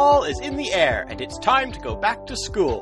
[0.00, 2.80] fall is in the air and it's time to go back to school.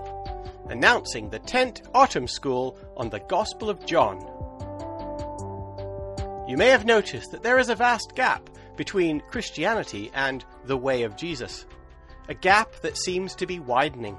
[0.68, 4.18] Announcing the 10th Autumn School on the Gospel of John.
[6.46, 11.02] You may have noticed that there is a vast gap between Christianity and the way
[11.02, 11.66] of Jesus.
[12.29, 14.16] A gap that seems to be widening.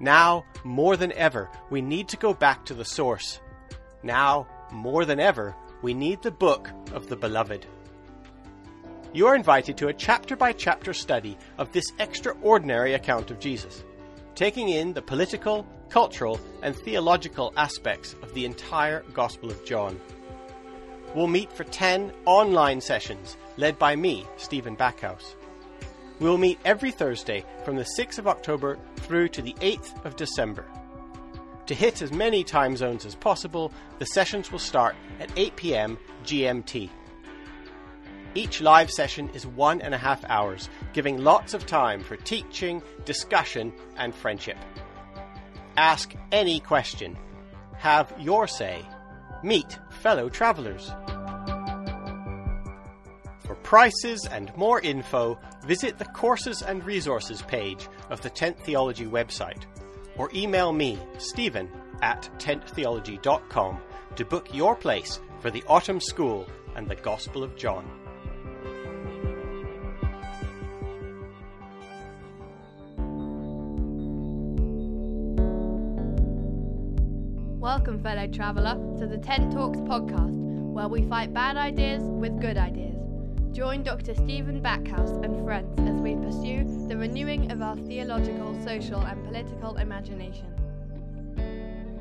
[0.00, 3.38] Now, more than ever, we need to go back to the source.
[4.02, 7.66] Now, more than ever, we need the book of the Beloved.
[9.14, 13.82] You are invited to a chapter by chapter study of this extraordinary account of Jesus,
[14.34, 19.98] taking in the political, cultural, and theological aspects of the entire Gospel of John.
[21.14, 25.36] We'll meet for 10 online sessions led by me, Stephen Backhouse.
[26.20, 30.16] We will meet every Thursday from the 6th of October through to the 8th of
[30.16, 30.66] December.
[31.64, 35.98] To hit as many time zones as possible, the sessions will start at 8 pm
[36.24, 36.90] GMT.
[38.38, 42.80] Each live session is one and a half hours, giving lots of time for teaching,
[43.04, 44.56] discussion, and friendship.
[45.76, 47.18] Ask any question.
[47.78, 48.86] Have your say.
[49.42, 50.92] Meet fellow travelers.
[53.40, 59.06] For prices and more info, visit the Courses and Resources page of the Tent Theology
[59.06, 59.64] website
[60.16, 61.68] or email me, Stephen,
[62.02, 63.78] at tenttheology.com
[64.14, 66.46] to book your place for the Autumn School
[66.76, 67.97] and the Gospel of John.
[77.68, 80.34] Welcome, fellow traveller, to the Tent Talks podcast,
[80.72, 82.96] where we fight bad ideas with good ideas.
[83.52, 84.14] Join Dr.
[84.14, 89.76] Stephen Backhouse and friends as we pursue the renewing of our theological, social, and political
[89.76, 90.46] imagination.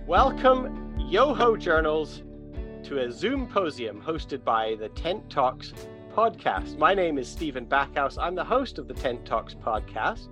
[0.08, 2.23] Welcome, Yoho Journals,
[2.84, 5.73] to a Zoom posium hosted by the Tent Talks
[6.16, 6.78] podcast.
[6.78, 8.18] My name is Stephen Backhouse.
[8.18, 10.30] I'm the host of the Tent Talks podcast.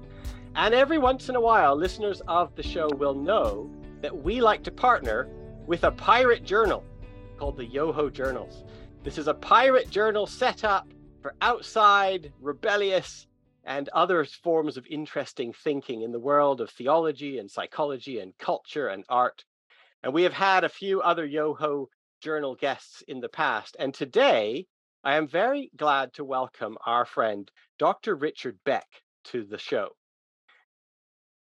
[0.56, 3.69] And every once in a while, listeners of the show will know
[4.05, 5.27] that we like to partner
[5.66, 6.83] with a pirate journal
[7.39, 8.63] called the Yoho Journals.
[9.03, 10.88] This is a pirate journal set up
[11.23, 13.25] for outside, rebellious,
[13.63, 18.89] and other forms of interesting thinking in the world of theology and psychology and culture
[18.89, 19.44] and art.
[20.03, 21.89] And we have had a few other Yoho
[22.21, 23.75] Journal guests in the past.
[23.79, 24.67] And today,
[25.03, 27.49] I am very glad to welcome our friend,
[27.79, 28.15] Dr.
[28.15, 28.85] Richard Beck,
[29.31, 29.95] to the show.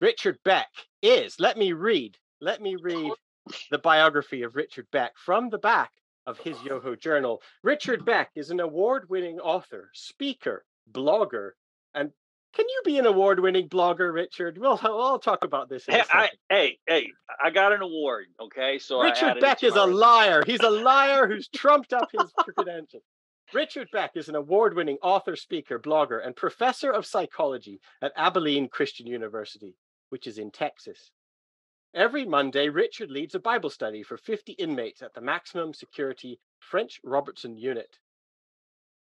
[0.01, 0.67] Richard Beck
[1.01, 3.11] is, let me read let me read
[3.71, 5.91] the biography of Richard Beck from the back
[6.25, 7.41] of his Yoho journal.
[7.63, 11.51] Richard Beck is an award winning author, speaker, blogger,
[11.93, 12.11] and
[12.53, 14.57] can you be an award winning blogger, Richard?
[14.57, 15.85] We'll, we'll talk about this.
[15.85, 17.07] Hey, I, hey, hey,
[17.43, 18.25] I got an award.
[18.39, 18.79] Okay.
[18.79, 20.43] So Richard Beck is a liar.
[20.45, 23.03] He's a liar who's trumped up his credentials.
[23.53, 28.67] Richard Beck is an award winning author, speaker, blogger, and professor of psychology at Abilene
[28.67, 29.75] Christian University,
[30.09, 31.11] which is in Texas.
[31.95, 37.01] Every Monday, Richard leads a Bible study for 50 inmates at the maximum security French
[37.03, 37.97] Robertson unit.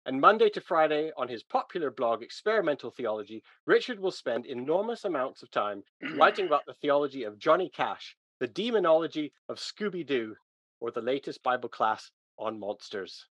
[0.06, 5.44] And Monday to Friday, on his popular blog, Experimental Theology, Richard will spend enormous amounts
[5.44, 5.84] of time
[6.16, 10.38] writing about the theology of Johnny Cash, the demonology of Scooby Doo,
[10.80, 13.26] or the latest Bible class on monsters.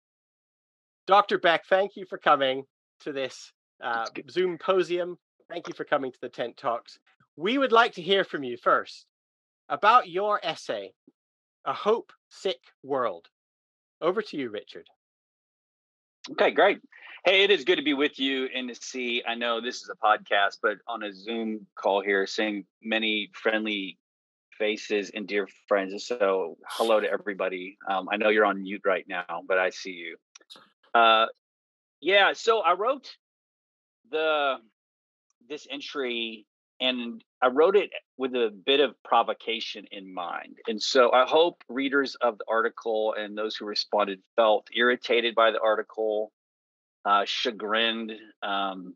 [1.06, 1.38] Dr.
[1.38, 2.64] Beck, thank you for coming
[3.00, 3.52] to this
[3.82, 5.18] uh, Zoom posium.
[5.50, 6.98] Thank you for coming to the Tent Talks.
[7.36, 9.04] We would like to hear from you first
[9.68, 10.92] about your essay,
[11.64, 13.28] A Hope Sick World.
[14.00, 14.86] Over to you, Richard.
[16.32, 16.80] Okay, great.
[17.24, 19.22] Hey, it is good to be with you and to see.
[19.26, 23.98] I know this is a podcast, but on a Zoom call here, seeing many friendly
[24.58, 26.06] faces and dear friends.
[26.06, 27.78] So, hello to everybody.
[27.88, 30.16] Um, I know you're on mute right now, but I see you.
[30.94, 31.26] Uh,
[32.00, 33.16] yeah, so I wrote
[34.10, 34.56] the
[35.48, 36.46] this entry
[36.84, 40.58] and I wrote it with a bit of provocation in mind.
[40.66, 45.50] And so I hope readers of the article and those who responded felt irritated by
[45.50, 46.30] the article,
[47.04, 48.94] uh, chagrined, um,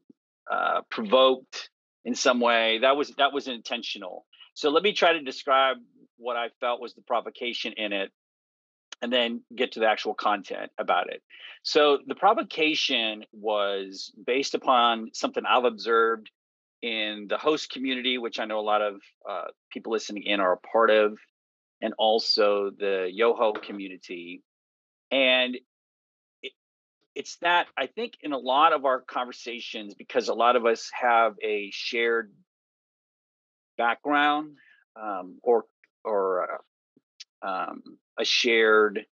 [0.50, 1.70] uh, provoked
[2.04, 2.78] in some way.
[2.80, 4.26] That was that was intentional.
[4.54, 5.78] So let me try to describe
[6.16, 8.10] what I felt was the provocation in it,
[9.00, 11.22] and then get to the actual content about it.
[11.62, 16.30] So the provocation was based upon something I've observed
[16.82, 20.52] in the host community, which I know a lot of uh, people listening in are
[20.52, 21.18] a part of,
[21.80, 24.42] and also the Yoho community.
[25.10, 25.56] And
[26.42, 26.52] it,
[27.14, 30.90] it's that I think in a lot of our conversations, because a lot of us
[30.92, 32.32] have a shared
[33.76, 34.56] background
[35.00, 35.64] um, or
[36.04, 36.60] or
[37.42, 37.82] uh, um,
[38.18, 39.04] a shared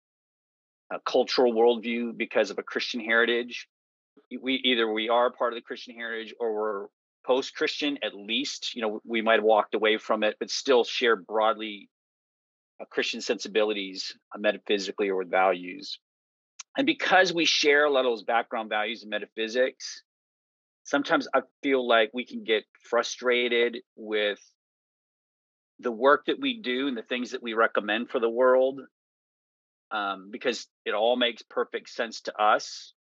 [0.93, 3.69] uh, cultural worldview because of a Christian heritage.
[4.41, 6.87] We either we are part of the Christian heritage or we're
[7.27, 8.75] post Christian, at least.
[8.75, 11.89] You know, we might have walked away from it, but still share broadly
[12.81, 15.99] uh, Christian sensibilities uh, metaphysically or with values.
[16.77, 20.03] And because we share a lot of those background values and metaphysics,
[20.83, 24.41] sometimes I feel like we can get frustrated with
[25.81, 28.81] the work that we do and the things that we recommend for the world
[29.91, 32.95] um, because it all makes perfect sense to us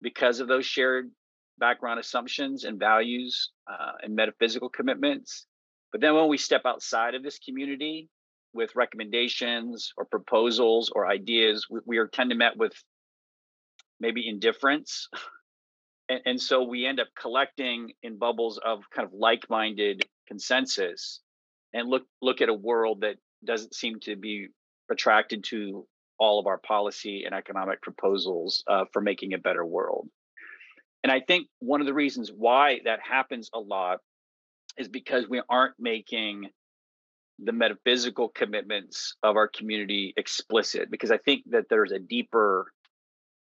[0.00, 1.10] because of those shared
[1.58, 5.46] background assumptions and values uh, and metaphysical commitments.
[5.92, 8.08] But then when we step outside of this community
[8.52, 12.72] with recommendations or proposals or ideas, we, we are tend to met with
[14.00, 15.08] maybe indifference.
[16.08, 21.20] And, and so we end up collecting in bubbles of kind of like-minded consensus
[21.74, 24.48] and look look at a world that doesn't seem to be
[24.90, 25.86] attracted to
[26.18, 30.08] all of our policy and economic proposals uh, for making a better world.
[31.02, 34.00] And I think one of the reasons why that happens a lot
[34.76, 36.50] is because we aren't making
[37.38, 40.90] the metaphysical commitments of our community explicit.
[40.90, 42.72] Because I think that there's a deeper,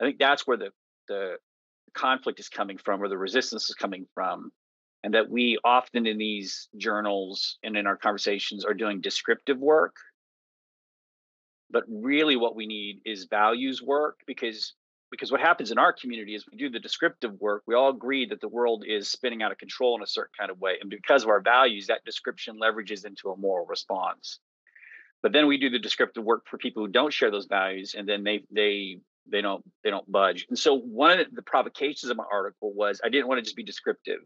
[0.00, 0.70] I think that's where the
[1.08, 1.36] the
[1.92, 4.52] conflict is coming from, or the resistance is coming from,
[5.02, 9.96] and that we often in these journals and in our conversations are doing descriptive work
[11.70, 14.74] but really what we need is values work because
[15.10, 17.62] because what happens in our community is we do the descriptive work.
[17.66, 20.50] We all agree that the world is spinning out of control in a certain kind
[20.50, 24.38] of way and because of our values that description leverages into a moral response.
[25.22, 28.08] But then we do the descriptive work for people who don't share those values and
[28.08, 30.46] then they they they don't they don't budge.
[30.48, 33.56] And so one of the provocations of my article was i didn't want to just
[33.56, 34.20] be descriptive.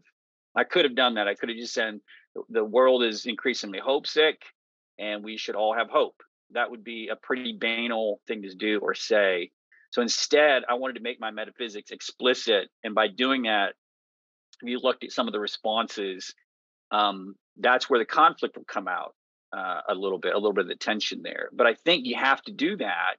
[0.55, 1.27] I could have done that.
[1.27, 1.99] I could have just said
[2.49, 4.41] the world is increasingly hope sick
[4.97, 6.21] and we should all have hope.
[6.51, 9.51] That would be a pretty banal thing to do or say.
[9.95, 12.67] So instead, I wanted to make my metaphysics explicit.
[12.83, 13.75] And by doing that,
[14.61, 16.35] if you looked at some of the responses,
[16.91, 19.15] um, that's where the conflict will come out
[19.55, 21.47] uh, a little bit, a little bit of the tension there.
[21.53, 23.15] But I think you have to do that.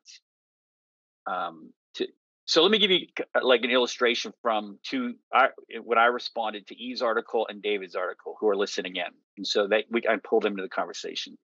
[1.26, 2.08] Um, to,
[2.44, 5.49] so let me give you uh, like an illustration from two I,
[5.82, 9.67] what I responded to Eve's article and David's article, who are listening in, and so
[9.69, 11.38] that we I pulled them into the conversation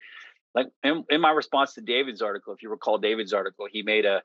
[0.54, 4.04] like in, in my response to David's article, if you recall David's article, he made
[4.04, 4.22] a,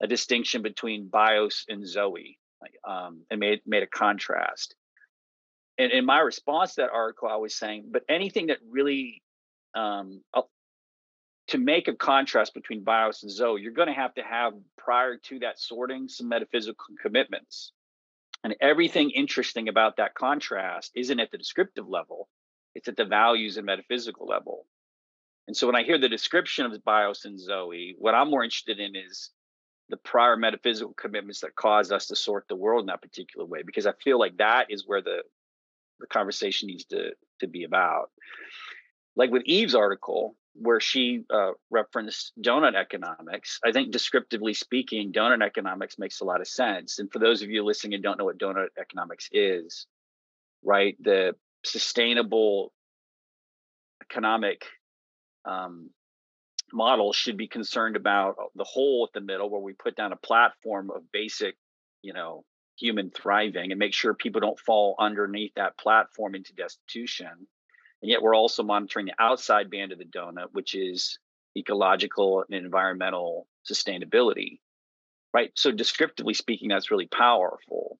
[0.00, 2.38] a distinction between bios and Zoe,
[2.86, 4.74] um, and made made a contrast.
[5.78, 9.22] And in my response to that article, I was saying, but anything that really
[9.74, 10.22] um,
[11.48, 15.16] to make a contrast between bios and Zoe, you're going to have to have prior
[15.16, 17.72] to that sorting some metaphysical commitments.
[18.44, 22.28] And everything interesting about that contrast isn't at the descriptive level;
[22.74, 24.66] it's at the values and metaphysical level.
[25.46, 28.78] And so when I hear the description of Bios and Zoe, what I'm more interested
[28.78, 29.30] in is
[29.90, 33.62] the prior metaphysical commitments that caused us to sort the world in that particular way,
[33.64, 35.18] because I feel like that is where the
[35.98, 37.10] the conversation needs to
[37.40, 38.10] to be about.
[39.16, 45.44] Like with Eve's article, where she uh, referenced donut economics, I think descriptively speaking, donut
[45.44, 46.98] economics makes a lot of sense.
[46.98, 49.86] And for those of you listening and don't know what donut economics is,
[50.62, 51.34] right, the
[51.64, 52.72] sustainable
[54.02, 54.64] economic
[55.44, 55.90] um,
[56.72, 60.12] model should be concerned about uh, the hole at the middle where we put down
[60.12, 61.56] a platform of basic,
[62.02, 62.44] you know,
[62.78, 67.28] human thriving and make sure people don't fall underneath that platform into destitution.
[68.02, 71.18] And yet we're also monitoring the outside band of the donut, which is
[71.56, 74.60] ecological and environmental sustainability.
[75.32, 75.52] Right.
[75.54, 77.98] So descriptively speaking, that's really powerful.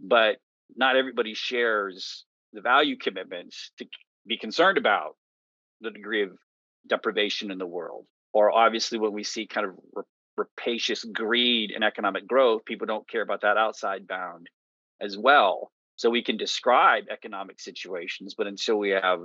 [0.00, 0.36] But
[0.74, 3.86] not everybody shares the value commitments to
[4.26, 5.16] be concerned about
[5.80, 6.30] the degree of
[6.88, 8.06] deprivation in the world.
[8.32, 10.04] Or obviously, when we see kind of
[10.36, 14.48] rapacious greed and economic growth, people don't care about that outside bound
[15.00, 15.72] as well.
[15.96, 19.20] So we can describe economic situations, but until we have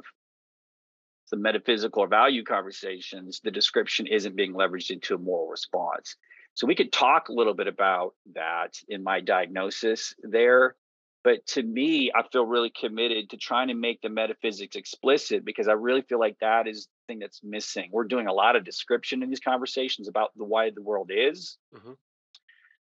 [1.25, 6.15] some metaphysical or value conversations, the description isn't being leveraged into a moral response.
[6.53, 10.75] So we could talk a little bit about that in my diagnosis there.
[11.24, 15.68] But to me, I feel really committed to trying to make the metaphysics explicit because
[15.68, 17.90] I really feel like that is the thing that's missing.
[17.92, 21.58] We're doing a lot of description in these conversations about the why the world is.
[21.75, 21.92] Mm-hmm.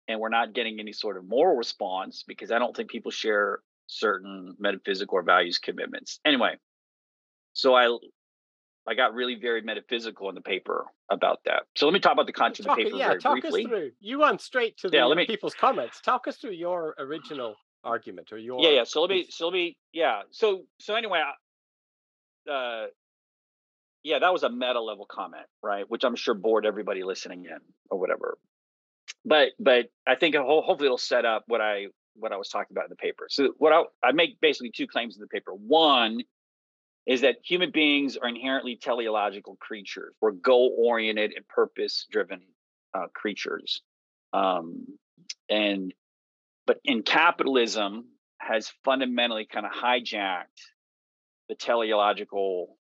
[0.09, 3.61] And we're not getting any sort of moral response because I don't think people share
[3.87, 6.21] certain metaphysical or values commitments.
[6.25, 6.57] Anyway,
[7.55, 7.97] so I
[8.87, 11.65] I got really very metaphysical in the paper about that.
[11.77, 13.65] So let me talk about the content talk, of the paper yeah, very talk briefly.
[13.65, 13.91] Us through.
[14.01, 16.01] You went straight to the yeah, me, people's comments.
[16.01, 17.55] Talk us through your original
[17.85, 21.23] argument or your yeah yeah so let me so let me yeah so so anyway
[22.51, 22.87] uh
[24.03, 27.59] yeah that was a meta level comment right which i'm sure bored everybody listening in
[27.91, 28.37] or whatever
[29.25, 31.87] but but i think hopefully it'll set up what i
[32.19, 33.27] what I was talking about in the paper.
[33.31, 35.53] So what I, I make basically two claims in the paper.
[35.53, 36.21] One
[37.07, 40.15] is that human beings are inherently teleological creatures.
[40.21, 42.43] We're goal oriented and purpose driven
[42.95, 43.83] uh, creatures.
[44.33, 44.87] Um,
[45.49, 45.95] and
[46.69, 48.05] but in capitalism
[48.39, 50.61] has fundamentally kind of hijacked
[51.49, 52.77] the teleological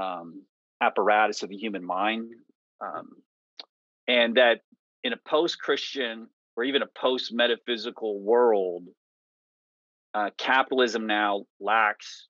[0.00, 0.42] um,
[0.80, 2.30] apparatus of the human mind,
[2.80, 3.10] um,
[4.08, 4.60] and that
[5.04, 6.26] in a post-Christian
[6.56, 8.84] or even a post-metaphysical world,
[10.14, 12.26] uh, capitalism now lacks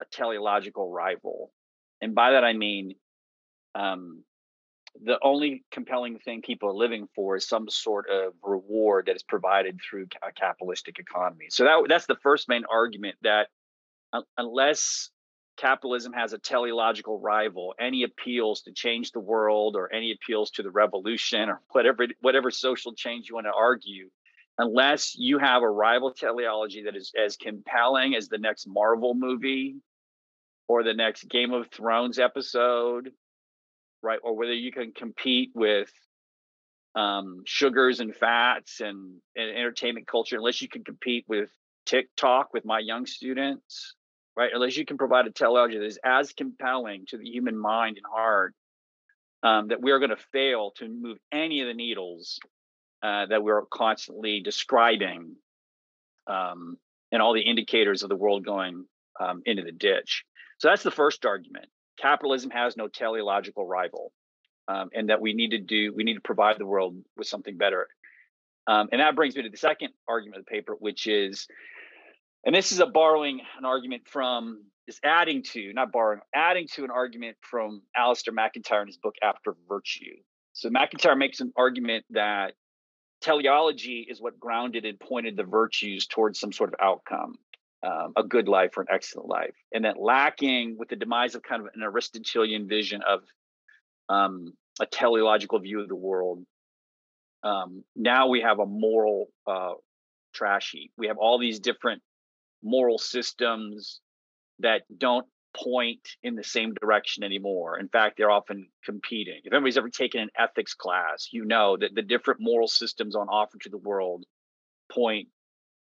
[0.00, 1.52] a teleological rival,
[2.00, 2.96] and by that I mean
[3.76, 4.24] um,
[5.00, 9.22] the only compelling thing people are living for is some sort of reward that is
[9.22, 11.46] provided through a capitalistic economy.
[11.50, 13.48] So that that's the first main argument that
[14.12, 15.10] uh, unless
[15.56, 20.62] capitalism has a teleological rival, any appeals to change the world or any appeals to
[20.62, 24.10] the revolution or whatever whatever social change you want to argue,
[24.58, 29.76] unless you have a rival teleology that is as compelling as the next Marvel movie
[30.68, 33.10] or the next Game of Thrones episode
[34.02, 34.18] right?
[34.22, 35.90] Or whether you can compete with
[36.94, 41.50] um, sugars and fats and, and entertainment culture, unless you can compete with
[41.86, 43.94] TikTok with my young students,
[44.36, 44.50] right?
[44.52, 48.06] Unless you can provide a teleology that is as compelling to the human mind and
[48.10, 48.54] heart
[49.42, 52.38] um, that we are going to fail to move any of the needles
[53.02, 55.36] uh, that we're constantly describing
[56.26, 56.76] um,
[57.10, 58.84] and all the indicators of the world going
[59.20, 60.24] um, into the ditch.
[60.58, 61.66] So that's the first argument
[61.98, 64.12] capitalism has no teleological rival,
[64.68, 67.56] um, and that we need to do we need to provide the world with something
[67.56, 67.88] better.
[68.66, 71.48] Um, and that brings me to the second argument of the paper, which is,
[72.46, 76.84] and this is a borrowing an argument from is adding to not borrowing adding to
[76.84, 80.16] an argument from Alasdair MacIntyre in his book After Virtue.
[80.52, 82.54] So MacIntyre makes an argument that
[83.20, 87.36] teleology is what grounded and pointed the virtues towards some sort of outcome
[87.82, 89.54] um, a good life or an excellent life.
[89.72, 93.20] And that lacking with the demise of kind of an Aristotelian vision of
[94.08, 96.44] um, a teleological view of the world,
[97.42, 99.72] um, now we have a moral uh,
[100.32, 100.92] trash heap.
[100.96, 102.02] We have all these different
[102.62, 104.00] moral systems
[104.60, 107.78] that don't point in the same direction anymore.
[107.78, 109.40] In fact, they're often competing.
[109.44, 113.28] If anybody's ever taken an ethics class, you know that the different moral systems on
[113.28, 114.24] offer to the world
[114.90, 115.28] point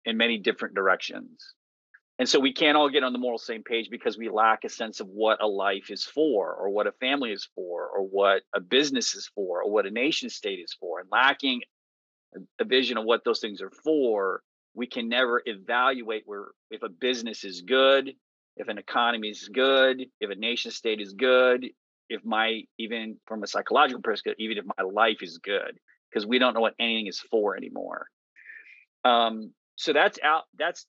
[0.05, 1.55] in many different directions.
[2.19, 4.69] And so we can't all get on the moral same page because we lack a
[4.69, 8.43] sense of what a life is for, or what a family is for, or what
[8.55, 10.99] a business is for, or what a nation state is for.
[10.99, 11.63] And lacking
[12.61, 14.43] a vision of what those things are for,
[14.75, 18.13] we can never evaluate where if a business is good,
[18.57, 21.69] if an economy is good, if a nation state is good,
[22.09, 25.79] if my even from a psychological perspective, even if my life is good,
[26.11, 28.07] because we don't know what anything is for anymore.
[29.05, 30.45] Um, so that's out.
[30.59, 30.87] That's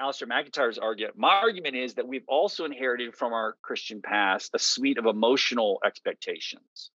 [0.00, 1.18] Alasdair MacIntyre's argument.
[1.18, 5.78] My argument is that we've also inherited from our Christian past a suite of emotional
[5.84, 6.90] expectations.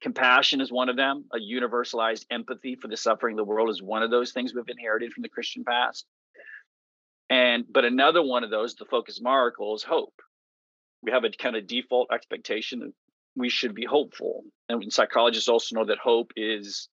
[0.00, 1.24] Compassion is one of them.
[1.32, 4.64] A universalized empathy for the suffering of the world is one of those things we've
[4.68, 6.06] inherited from the Christian past.
[7.30, 10.14] And but another one of those, the focus article, is hope.
[11.02, 12.92] We have a kind of default expectation that
[13.36, 14.44] we should be hopeful.
[14.68, 16.88] And psychologists also know that hope is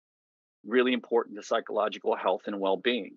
[0.65, 3.15] really important to psychological health and well-being.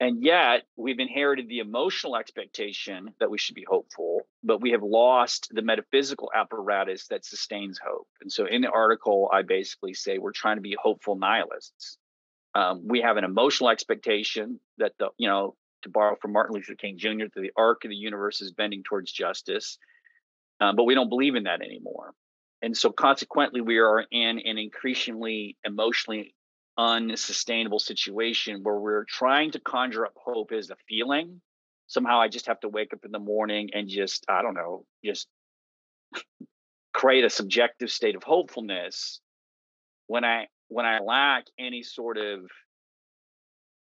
[0.00, 4.82] And yet, we've inherited the emotional expectation that we should be hopeful, but we have
[4.82, 8.06] lost the metaphysical apparatus that sustains hope.
[8.20, 11.98] And so, in the article, I basically say we're trying to be hopeful nihilists.
[12.54, 16.74] Um, we have an emotional expectation that the, you know, to borrow from Martin Luther
[16.76, 19.78] King Jr., that the arc of the universe is bending towards justice,
[20.60, 22.14] um, but we don't believe in that anymore.
[22.62, 26.36] And so, consequently, we are in an increasingly emotionally
[26.78, 31.40] unsustainable situation where we're trying to conjure up hope as a feeling.
[31.88, 34.84] Somehow I just have to wake up in the morning and just, I don't know,
[35.04, 35.26] just
[36.94, 39.20] create a subjective state of hopefulness
[40.06, 42.40] when I when I lack any sort of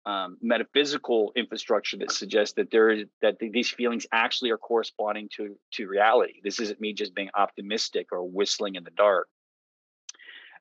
[0.06, 5.58] um, metaphysical infrastructure that suggests that there is that these feelings actually are corresponding to
[5.74, 6.40] to reality.
[6.44, 9.28] This isn't me just being optimistic or whistling in the dark.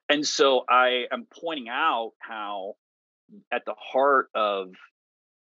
[0.09, 2.75] And so I am pointing out how,
[3.51, 4.69] at the heart of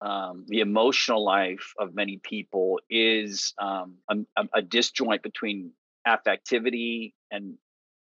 [0.00, 4.16] um, the emotional life of many people is um, a,
[4.54, 5.72] a, disjoint between
[6.06, 7.54] affectivity and,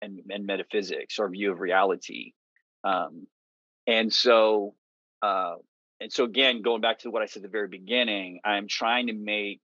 [0.00, 2.32] and, and metaphysics or view of reality.
[2.84, 3.26] Um,
[3.86, 4.74] and so,
[5.22, 5.56] uh,
[6.00, 9.08] and so again, going back to what I said at the very beginning, I'm trying
[9.08, 9.62] to make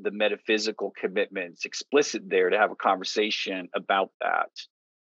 [0.00, 4.50] the metaphysical commitments explicit there to have a conversation about that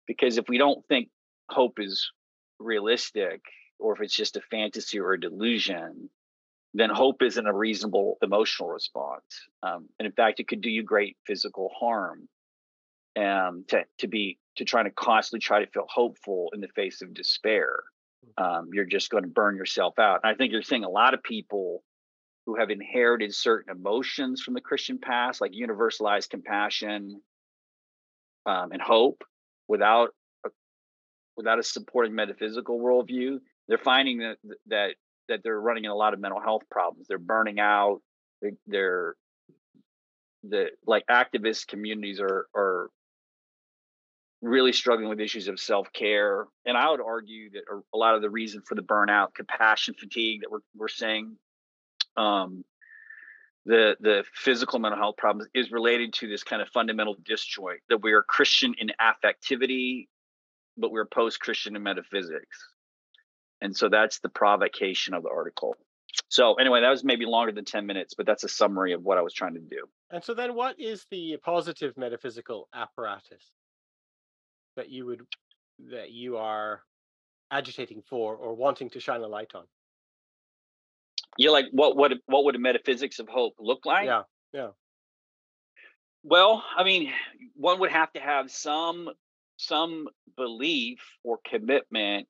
[0.07, 1.10] because if we don't think
[1.50, 2.12] hope is
[2.60, 3.41] realistic
[3.79, 6.10] or if it's just a fantasy or a delusion,
[6.74, 9.24] then hope isn't a reasonable emotional response.
[9.62, 12.27] Um, and in fact, it could do you great physical harm
[13.15, 17.01] um, to, to be to try to constantly try to feel hopeful in the face
[17.01, 17.79] of despair.
[18.38, 20.22] Um, you're just going to burn yourself out.
[20.24, 21.83] And I think you're seeing a lot of people
[22.45, 27.22] who have inherited certain emotions from the Christian past, like universalized compassion
[28.45, 29.24] um, and hope,
[29.67, 30.10] without
[30.46, 30.50] a,
[31.38, 33.39] without a supporting metaphysical worldview.
[33.67, 34.96] They're finding that that
[35.29, 37.08] that they're running in a lot of mental health problems.
[37.08, 38.01] They're burning out.
[38.41, 39.15] They're, they're
[40.43, 42.89] the like activist communities are are
[44.41, 48.29] really struggling with issues of self-care and i would argue that a lot of the
[48.29, 51.38] reason for the burnout compassion fatigue that we're, we're seeing
[52.17, 52.65] um,
[53.65, 58.01] the the physical mental health problems is related to this kind of fundamental disjoint that
[58.03, 60.08] we are christian in affectivity
[60.77, 62.70] but we're post-christian in metaphysics.
[63.62, 65.75] And so that's the provocation of the article.
[66.29, 69.17] So anyway that was maybe longer than 10 minutes but that's a summary of what
[69.17, 69.86] i was trying to do.
[70.12, 73.43] And so then what is the positive metaphysical apparatus
[74.75, 75.22] that you would
[75.91, 76.82] that you are
[77.50, 79.63] agitating for or wanting to shine a light on
[81.38, 84.06] yeah like what what what would a metaphysics of hope look like?
[84.06, 84.24] Yeah
[84.54, 84.70] yeah.
[86.24, 87.12] Well i mean
[87.56, 89.10] one would have to have some
[89.58, 92.28] some belief or commitment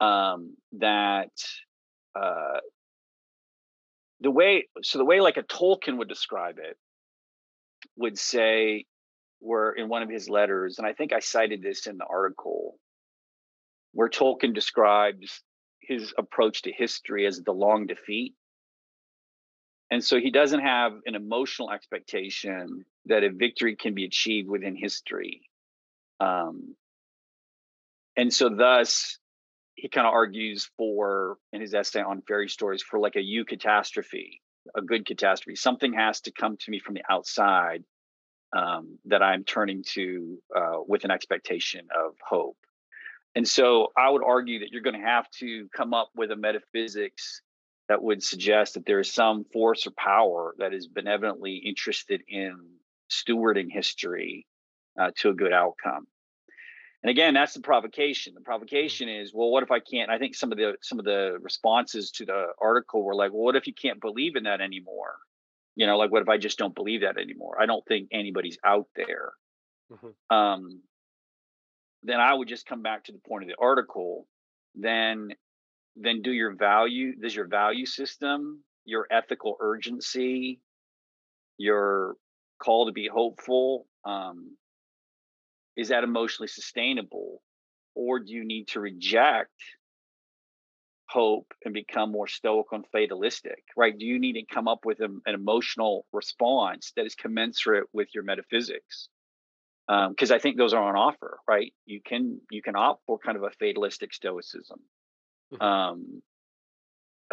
[0.00, 1.32] um that
[2.14, 2.58] uh
[4.20, 6.76] the way so the way like a tolkien would describe it
[7.96, 8.86] would say
[9.40, 12.78] were in one of his letters, and I think I cited this in the article,
[13.92, 15.42] where Tolkien describes
[15.88, 18.34] his approach to history as the long defeat.
[19.90, 24.76] And so he doesn't have an emotional expectation that a victory can be achieved within
[24.76, 25.40] history.
[26.20, 26.76] Um,
[28.14, 29.18] and so, thus,
[29.76, 33.44] he kind of argues for, in his essay on fairy stories, for like a you
[33.44, 34.40] eucatastrophe,
[34.76, 35.56] a good catastrophe.
[35.56, 37.84] Something has to come to me from the outside
[38.54, 42.58] um, that I'm turning to uh, with an expectation of hope.
[43.38, 46.36] And so I would argue that you're going to have to come up with a
[46.36, 47.40] metaphysics
[47.88, 52.58] that would suggest that there is some force or power that is benevolently interested in
[53.08, 54.44] stewarding history
[55.00, 56.08] uh, to a good outcome.
[57.04, 58.34] And again, that's the provocation.
[58.34, 58.44] The hmm.
[58.44, 60.10] provocation is, well, what if I can't?
[60.10, 63.44] I think some of the some of the responses to the article were like, well,
[63.44, 65.14] what if you can't believe in that anymore?
[65.78, 68.58] you know like what if i just don't believe that anymore i don't think anybody's
[68.64, 69.32] out there
[69.90, 70.36] mm-hmm.
[70.36, 70.82] um,
[72.02, 74.26] then i would just come back to the point of the article
[74.74, 75.28] then
[75.96, 80.60] then do your value does your value system your ethical urgency
[81.58, 82.14] your
[82.62, 84.56] call to be hopeful um,
[85.76, 87.42] is that emotionally sustainable
[87.94, 89.52] or do you need to reject
[91.08, 93.96] hope and become more stoical and fatalistic, right?
[93.96, 98.08] Do you need to come up with a, an emotional response that is commensurate with
[98.14, 99.08] your metaphysics?
[99.88, 101.72] Because um, I think those are on offer, right?
[101.86, 104.80] You can you can opt for kind of a fatalistic stoicism.
[105.52, 105.64] Mm-hmm.
[105.64, 106.22] Um,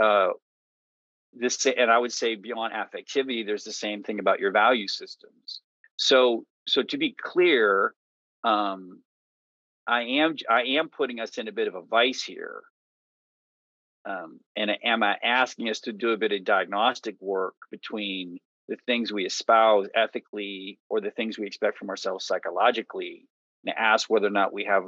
[0.01, 0.29] uh,
[1.33, 5.61] this and I would say beyond affectivity, there's the same thing about your value systems.
[5.97, 7.93] So so to be clear,
[8.45, 9.01] um,
[9.85, 12.63] I am I am putting us in a bit of a vice here
[14.05, 18.77] um, and am I asking us to do a bit of diagnostic work between the
[18.85, 23.27] things we espouse ethically or the things we expect from ourselves psychologically,
[23.65, 24.83] and ask whether or not we have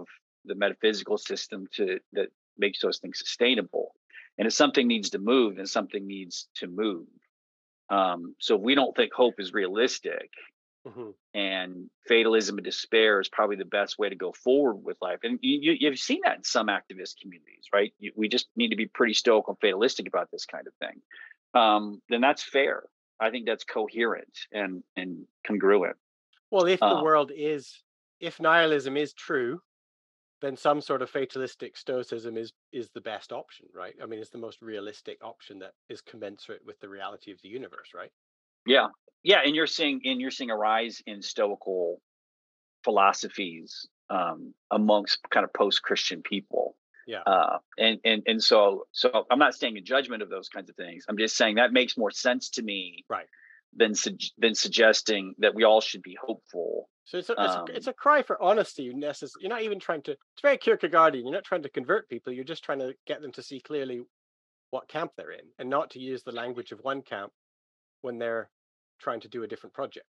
[0.45, 3.93] the metaphysical system to that makes those things sustainable.
[4.37, 7.07] And if something needs to move, then something needs to move.
[7.89, 10.29] Um, so if we don't think hope is realistic,
[10.87, 11.09] Mm-hmm.
[11.33, 15.19] And fatalism and despair is probably the best way to go forward with life.
[15.23, 17.93] And you, you, have seen that in some activist communities, right?
[17.99, 21.01] You, we just need to be pretty stoical and fatalistic about this kind of thing.
[21.53, 22.83] Um, then that's fair.
[23.19, 25.97] I think that's coherent and, and congruent.
[26.51, 27.83] Well, if the uh, world is,
[28.19, 29.61] if nihilism is true,
[30.41, 33.95] then some sort of fatalistic stoicism is is the best option, right?
[34.01, 37.49] I mean, it's the most realistic option that is commensurate with the reality of the
[37.49, 38.11] universe, right?
[38.65, 38.87] Yeah,
[39.23, 42.01] yeah, and you're seeing and you're seeing a rise in stoical
[42.83, 46.75] philosophies um, amongst kind of post-Christian people.
[47.07, 47.21] Yeah.
[47.21, 50.75] Uh, and and and so so I'm not saying a judgment of those kinds of
[50.75, 51.05] things.
[51.09, 53.05] I'm just saying that makes more sense to me.
[53.09, 53.25] Right.
[53.75, 53.93] Than
[54.37, 56.89] than suggesting that we all should be hopeful.
[57.05, 58.83] So it's a, it's, um, a, it's a cry for honesty.
[58.83, 60.11] You're not even trying to.
[60.11, 61.23] It's very Kierkegaardian.
[61.23, 62.33] You're not trying to convert people.
[62.33, 64.01] You're just trying to get them to see clearly
[64.71, 67.31] what camp they're in, and not to use the language of one camp
[68.01, 68.49] when they're
[68.99, 70.07] trying to do a different project.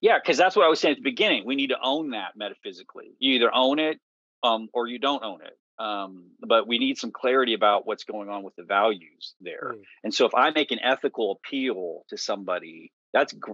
[0.00, 1.44] Yeah, because that's what I was saying at the beginning.
[1.46, 3.14] We need to own that metaphysically.
[3.18, 4.00] You either own it
[4.42, 5.56] um, or you don't own it.
[5.78, 9.72] Um, but we need some clarity about what's going on with the values there.
[9.74, 9.82] Mm.
[10.04, 13.52] And so if I make an ethical appeal to somebody, that's gr-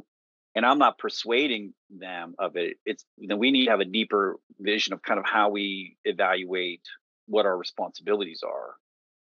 [0.54, 2.76] and I'm not persuading them of it.
[2.85, 6.83] It's then we need to have a deeper vision of kind of how we evaluate
[7.26, 8.74] what our responsibilities are,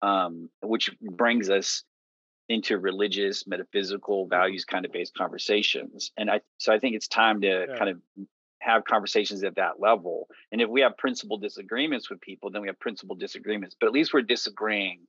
[0.09, 1.83] um, which brings us
[2.50, 4.30] into religious, metaphysical, Mhm.
[4.30, 6.12] values kind of based conversations.
[6.16, 7.78] And I so I think it's time to Yeah.
[7.78, 8.02] kind of
[8.64, 10.27] have conversations at that level.
[10.50, 13.77] And if we have principal disagreements with people, then we have principal disagreements.
[13.79, 15.00] But at least we're disagreeing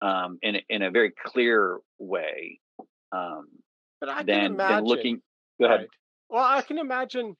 [0.00, 2.60] um, in a, in a very clear way.
[3.12, 3.46] Um,
[4.00, 4.84] But I can imagine.
[4.84, 5.22] looking.
[5.60, 5.80] Go ahead.
[5.80, 5.88] Right.
[6.28, 7.36] Well, I can imagine,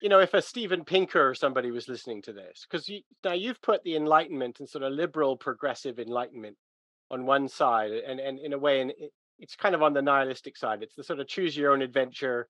[0.00, 3.32] you know, if a Steven Pinker or somebody was listening to this, because you, now
[3.32, 6.56] you've put the Enlightenment and sort of liberal, progressive Enlightenment
[7.10, 10.02] on one side, and and in a way, and it, it's kind of on the
[10.02, 10.82] nihilistic side.
[10.82, 12.46] It's the sort of choose your own adventure,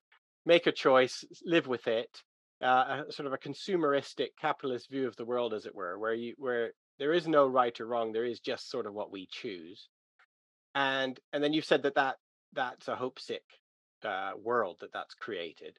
[0.50, 2.10] make a choice, live with it.
[2.60, 6.12] Uh, a, sort of a consumeristic capitalist view of the world, as it were, where
[6.12, 9.26] you where there is no right or wrong, there is just sort of what we
[9.30, 9.88] choose.
[10.74, 12.16] And and then you've said that that
[12.52, 13.46] that's a hope sick
[14.04, 15.74] uh, world that that's created.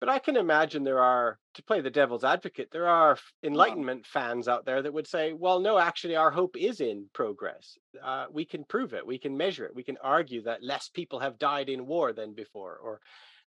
[0.00, 4.46] But I can imagine there are, to play the devil's advocate, there are Enlightenment fans
[4.46, 7.78] out there that would say, well, no, actually, our hope is in progress.
[8.02, 11.18] Uh, we can prove it, we can measure it, we can argue that less people
[11.20, 13.00] have died in war than before, or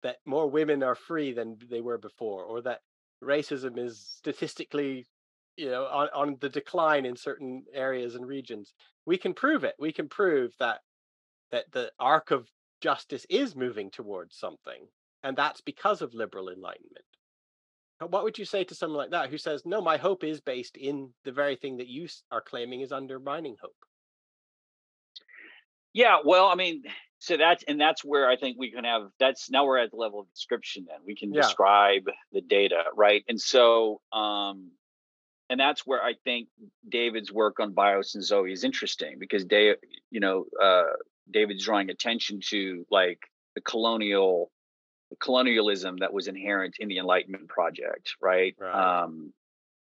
[0.04, 2.82] that more women are free than they were before, or that
[3.24, 5.06] racism is statistically
[5.56, 8.74] you know on, on the decline in certain areas and regions.
[9.06, 9.76] We can prove it.
[9.80, 10.82] We can prove that
[11.52, 12.48] that the arc of
[12.82, 14.88] justice is moving towards something
[15.24, 17.06] and that's because of liberal enlightenment.
[18.00, 20.76] What would you say to someone like that who says no my hope is based
[20.76, 23.78] in the very thing that you are claiming is undermining hope?
[25.94, 26.84] Yeah, well, I mean,
[27.24, 29.96] so that's and that's where I think we can have that's now we're at the
[29.96, 30.98] level of description then.
[31.06, 31.40] We can Yeah.
[31.44, 33.24] describe the data, right?
[33.30, 34.72] And so um
[35.50, 36.50] and that's where I think
[36.90, 39.76] David's work on Bios and Zoe is interesting because they
[40.12, 40.92] you know, uh
[41.32, 43.20] David's drawing attention to like
[43.56, 44.52] the colonial
[45.10, 48.54] the colonialism that was inherent in the Enlightenment project, right?
[48.60, 49.04] Right.
[49.04, 49.34] Um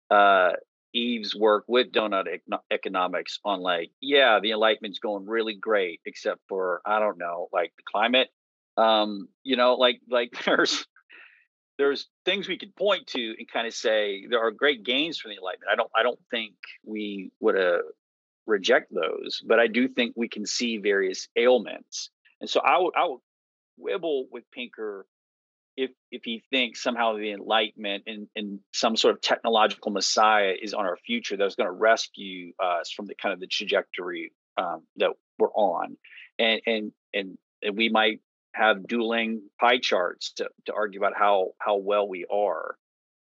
[0.09, 0.53] uh
[0.95, 6.39] Eve's work with donut econ- economics on like, yeah, the enlightenment's going really great, except
[6.47, 8.29] for I don't know, like the climate.
[8.77, 10.85] Um, you know, like like there's
[11.77, 15.31] there's things we could point to and kind of say there are great gains from
[15.31, 15.71] the enlightenment.
[15.71, 16.53] I don't I don't think
[16.85, 17.79] we would uh,
[18.45, 22.09] reject those, but I do think we can see various ailments.
[22.39, 23.19] And so I would I would
[23.79, 25.05] quibble with Pinker
[25.77, 30.73] if if he thinks somehow the enlightenment and, and some sort of technological messiah is
[30.73, 34.83] on our future that's going to rescue us from the kind of the trajectory um,
[34.97, 35.97] that we're on
[36.39, 38.19] and and and and we might
[38.53, 42.77] have dueling pie charts to, to argue about how how well we are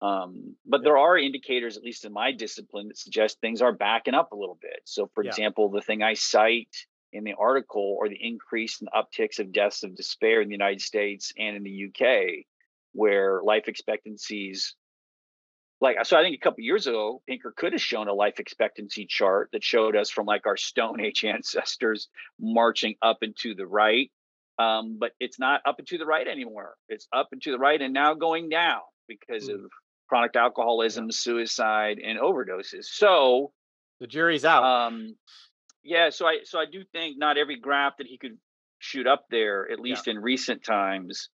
[0.02, 0.84] um, but Yeah.
[0.84, 4.36] there are indicators at least in my discipline that suggest things are backing up a
[4.36, 5.30] little bit so for Yeah.
[5.30, 6.76] example the thing i cite
[7.12, 10.80] in the article or the increase in upticks of deaths of despair in the United
[10.82, 12.44] States and in the UK,
[12.92, 14.74] where life expectancies,
[15.80, 19.06] like so, I think a couple years ago, Pinker could have shown a life expectancy
[19.06, 22.08] chart that showed us from like our Stone Age ancestors
[22.40, 24.10] marching up and to the right.
[24.58, 26.76] Um, but it's not up and to the right anymore.
[26.88, 29.54] It's up and to the right and now going down because Mm.
[29.64, 29.70] of
[30.08, 32.84] chronic alcoholism, suicide, and overdoses.
[32.84, 33.52] So
[34.00, 35.16] the jury's out um,
[35.86, 38.36] yeah, so I so I do think not every graph that he could
[38.78, 41.30] shoot up there, at least in recent times,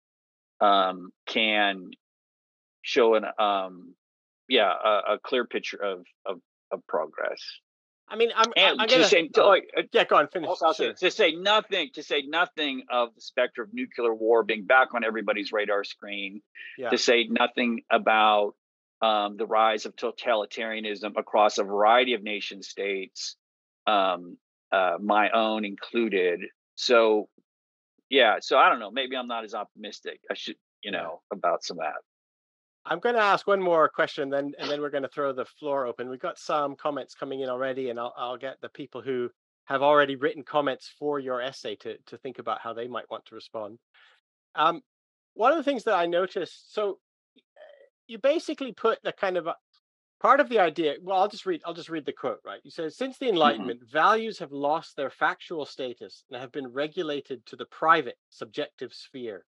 [0.59, 1.89] um, can
[2.83, 3.95] show an um,
[4.47, 6.39] yeah a, a clear picture of of,
[6.71, 7.39] of progress.
[8.09, 10.27] i mean i'm, And I'm to gonna, say to, oh, like, uh, yeah go on
[10.27, 10.93] finish say- Sure.
[10.93, 15.03] to say nothing to say nothing of the specter of nuclear war being back on
[15.03, 16.41] everybody's radar screen.
[16.77, 18.53] yeah To say nothing about
[19.01, 23.35] um, the rise of totalitarianism across a variety of nation states,
[23.87, 24.37] um,
[24.71, 26.41] uh, my own included.
[26.75, 27.27] So,
[28.09, 28.37] yeah.
[28.41, 28.91] So I don't know.
[28.91, 30.19] Maybe I'm not as optimistic.
[30.29, 32.01] I should, you know, about some of that.
[32.85, 35.45] I'm going to ask one more question, then and then we're going to throw the
[35.45, 36.09] floor open.
[36.09, 39.29] We've got some comments coming in already, and I'll I'll get the people who
[39.65, 43.25] have already written comments for your essay to to think about how they might want
[43.27, 43.77] to respond.
[44.55, 44.81] Um,
[45.35, 46.97] one of the things that I noticed, so
[48.07, 49.55] you basically put the kind of a,
[50.21, 50.95] part of the idea.
[51.01, 51.61] Well, I'll just read.
[51.65, 52.39] I'll just read the quote.
[52.45, 53.33] Right, you said, "Since the mm-hmm.
[53.35, 58.93] Enlightenment, values have lost their factual status and have been regulated to the private, subjective
[58.93, 59.45] sphere."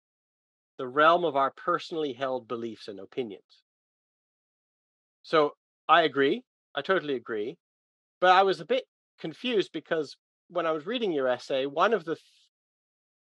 [0.81, 3.61] the realm of our personally held beliefs and opinions.
[5.21, 5.51] So
[5.87, 6.41] I agree.
[6.73, 7.59] I totally agree.
[8.19, 8.85] But I was a bit
[9.19, 10.17] confused because
[10.49, 12.25] when I was reading your essay, one of the th-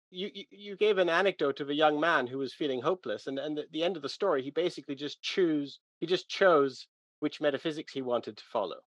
[0.10, 3.40] you, you you gave an anecdote of a young man who was feeling hopeless, and
[3.40, 6.88] and at the end of the story, he basically just choose he just chose
[7.26, 8.82] which metaphysics he wanted to follow.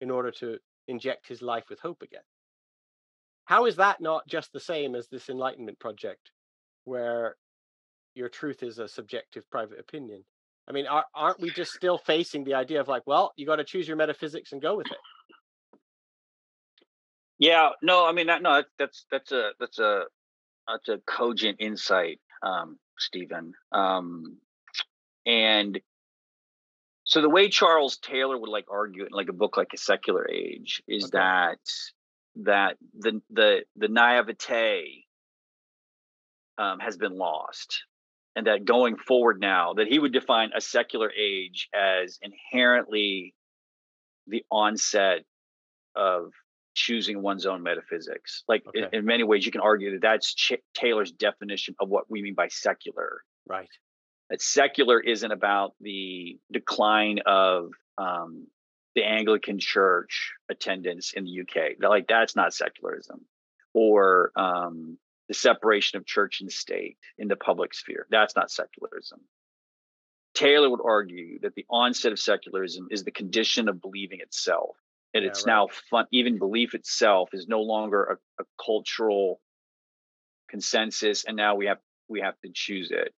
[0.00, 2.26] in order to inject his life with hope again.
[3.46, 6.32] How is that not just the same as this Enlightenment project,
[6.84, 7.36] where
[8.14, 10.24] your truth is a subjective private opinion?
[10.68, 13.56] I mean, are, aren't we just still facing the idea of like, well, you got
[13.56, 14.98] to choose your metaphysics and go with it?
[17.38, 20.04] Yeah, no, I mean, that, no, that's that's a that's a
[20.68, 23.52] that's a cogent insight, um, Stephen.
[23.72, 24.38] Um,
[25.26, 25.80] and
[27.06, 29.78] so the way Charles Taylor would like argue it in like a book like a
[29.78, 31.18] secular age is okay.
[31.18, 31.58] that
[32.44, 35.04] that the the the naivete
[36.58, 37.84] um, has been lost
[38.34, 43.34] and that going forward now that he would define a secular age as inherently
[44.26, 45.24] the onset
[45.94, 46.32] of
[46.74, 48.80] choosing one's own metaphysics like okay.
[48.92, 52.20] in, in, many ways you can argue that that's Ch- taylor's definition of what we
[52.20, 53.68] mean by secular right
[54.30, 58.46] that secular isn't about the decline of um,
[58.94, 63.24] the anglican church attendance in the uk like that's not secularism
[63.76, 64.96] or um,
[65.28, 68.06] the separation of church and state in the public sphere.
[68.10, 69.20] That's not secularism.
[70.34, 74.76] Taylor would argue that the onset of secularism is the condition of believing itself.
[75.12, 75.52] And yeah, it's right.
[75.52, 79.40] now fun, even belief itself is no longer a, a, cultural
[80.48, 83.14] consensus, and now we have we have to choose it.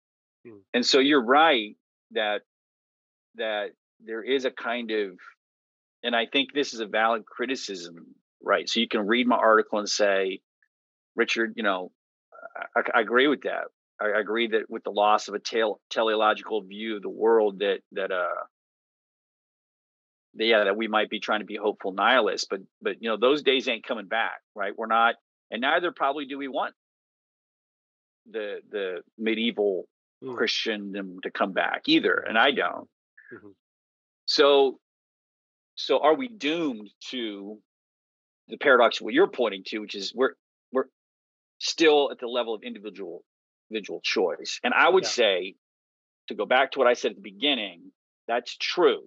[0.47, 0.57] Hmm.
[0.73, 1.75] And so you're right
[2.11, 2.41] that
[3.35, 3.71] that
[4.03, 5.17] there is a kind of,
[6.03, 8.67] and I think this is a valid criticism, right?
[8.69, 10.39] So you can read my article and say,
[11.15, 11.91] Richard, you know,
[12.75, 13.65] I, I agree with that.
[13.99, 17.59] I, I, agree that with the loss of a tel- teleological view of the world,
[17.59, 18.43] that that uh,
[20.35, 23.41] yeah, that we might be trying to be hopeful nihilists, but but you know those
[23.41, 24.73] days ain't coming back, right?
[24.77, 25.15] We're not,
[25.51, 26.73] and neither probably do we want
[28.31, 29.87] the the medieval
[30.23, 30.35] mm.
[30.35, 32.89] Christendom to come back either, and I don't.
[33.33, 33.49] Mm-hmm.
[34.25, 34.79] So,
[35.75, 37.59] so are we doomed to
[38.47, 40.33] the paradox of what you're pointing to, which is we're
[40.71, 40.87] we're
[41.59, 43.23] still at the level of individual
[43.69, 44.59] individual choice.
[44.63, 45.09] And I would yeah.
[45.09, 45.55] say,
[46.29, 47.91] to go back to what I said at the beginning,
[48.27, 49.03] that's true.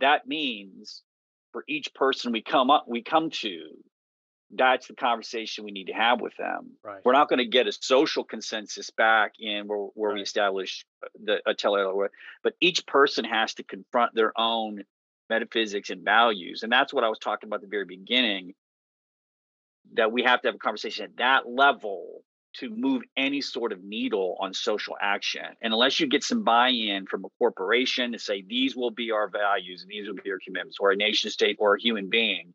[0.00, 1.02] That means
[1.52, 3.60] for each person we come up we come to,
[4.54, 6.70] that's the conversation we need to have with them.
[6.84, 7.00] Right.
[7.04, 10.16] We're not going to get a social consensus back in where, where right.
[10.16, 14.84] we establish uh, the a teleology, but each person has to confront their own
[15.28, 16.62] metaphysics and values.
[16.62, 18.54] And that's what I was talking about at the very beginning
[19.94, 22.22] that we have to have a conversation at that level
[22.54, 25.44] to move any sort of needle on social action.
[25.60, 29.10] And unless you get some buy in from a corporation to say these will be
[29.10, 32.08] our values and these will be our commitments, or a nation state or a human
[32.08, 32.54] being,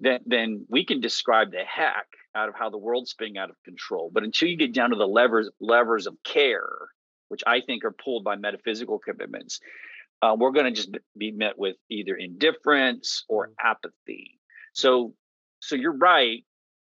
[0.00, 3.56] then, then we can describe the heck out of how the world's spinning out of
[3.64, 4.10] control.
[4.12, 6.70] But until you get down to the levers, levers of care,
[7.28, 9.60] which I think are pulled by metaphysical commitments,
[10.22, 13.52] uh, we're going to just be met with either indifference or mm.
[13.62, 14.38] apathy.
[14.72, 15.14] So,
[15.60, 16.44] so you're right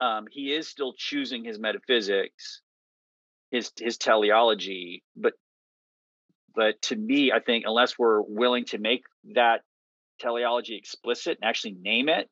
[0.01, 2.61] um, he is still choosing his metaphysics,
[3.51, 5.33] his his teleology, but
[6.53, 9.03] but to me, I think unless we're willing to make
[9.35, 9.61] that
[10.19, 12.29] teleology explicit and actually name it,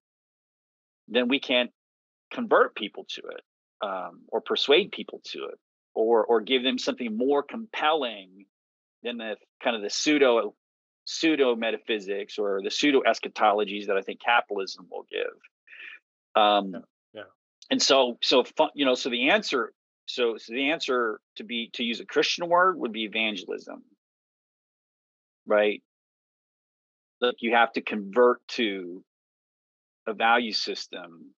[1.07, 1.71] then we can't
[2.31, 3.41] convert people to it
[3.85, 5.59] um, or persuade people to it
[5.93, 8.45] or or give them something more compelling
[9.03, 10.55] than the kind of the pseudo
[11.05, 16.41] pseudo metaphysics or the pseudo eschatologies that I think capitalism will give.
[16.41, 16.73] Um,
[17.13, 17.23] yeah.
[17.69, 19.73] and so so you know so the answer
[20.05, 23.83] so, so the answer to be to use a christian word would be evangelism.
[25.45, 25.83] Right?
[27.21, 29.03] Like you have to convert to
[30.07, 31.33] a value system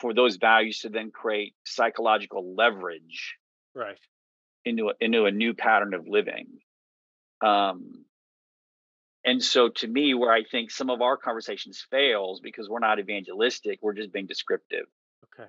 [0.00, 3.36] for those values to then create psychological leverage
[3.74, 3.98] right.
[4.64, 6.46] into a, into a new pattern of living.
[7.44, 8.04] Um
[9.24, 13.00] and so to me where i think some of our conversations fails because we're not
[13.00, 14.86] evangelistic we're just being descriptive.
[15.24, 15.48] Okay.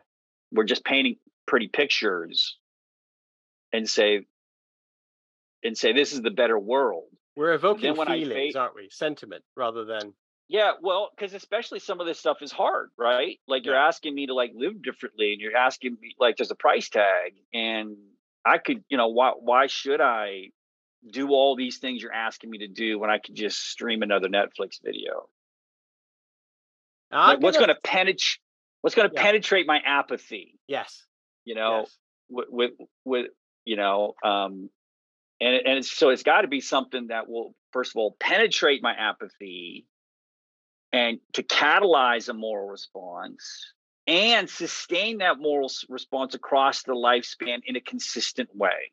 [0.52, 2.58] We're just painting pretty pictures
[3.72, 4.26] and say
[5.64, 7.06] and say this is the better world.
[7.36, 8.90] We're evoking feelings fa- aren't we?
[8.92, 10.14] Sentiment rather than
[10.48, 14.28] yeah well because especially some of this stuff is hard right like you're asking me
[14.28, 17.98] to like live differently and you're asking me like there's a price tag and
[18.46, 20.50] i could you know why why should i
[21.10, 24.28] do all these things you're asking me to do when I could just stream another
[24.28, 25.30] Netflix video?
[27.12, 28.40] Like, what's going to penetrate?
[28.82, 29.24] What's going to yeah.
[29.24, 30.60] penetrate my apathy?
[30.68, 31.06] Yes,
[31.46, 31.98] you know, yes.
[32.30, 32.72] with, with
[33.06, 33.26] with
[33.66, 34.70] you know, um,
[35.40, 38.84] and and it's, so it's got to be something that will first of all penetrate
[38.84, 39.86] my apathy,
[40.94, 43.74] and to catalyze a moral response
[44.08, 48.92] and sustain that moral response across the lifespan in a consistent way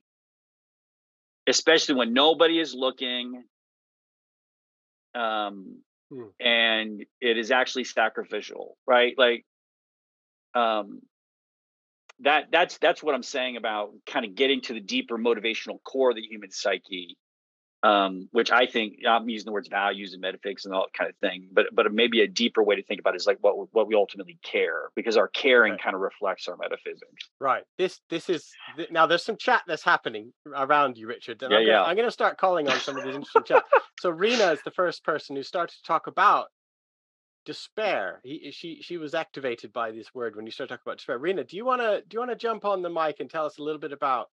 [1.46, 3.44] especially when nobody is looking
[5.14, 5.80] um,
[6.12, 6.30] mm.
[6.40, 9.14] and it is actually sacrificial, right?
[9.16, 9.44] Like,
[10.54, 11.00] um,
[12.20, 16.11] that that's that's what I'm saying about kind of getting to the deeper motivational core
[16.11, 17.16] of the human psyche
[17.84, 21.10] um, which I think I'm using the words values and metaphysics and all that kind
[21.10, 23.72] of thing, but but maybe a deeper way to think about it is like what
[23.74, 25.82] what we ultimately care because our caring right.
[25.82, 27.28] kind of reflects our metaphysics.
[27.40, 27.62] Right.
[27.76, 28.50] This this is
[28.90, 31.42] now there's some chat that's happening around you, Richard.
[31.42, 31.82] And yeah, I'm gonna, yeah.
[31.82, 33.64] I'm going to start calling on some of these interesting chat.
[34.00, 36.46] So Rena is the first person who started to talk about
[37.44, 38.20] despair.
[38.24, 41.18] He she she was activated by this word when you start talking about despair.
[41.18, 43.44] Rena, do you want to do you want to jump on the mic and tell
[43.44, 44.30] us a little bit about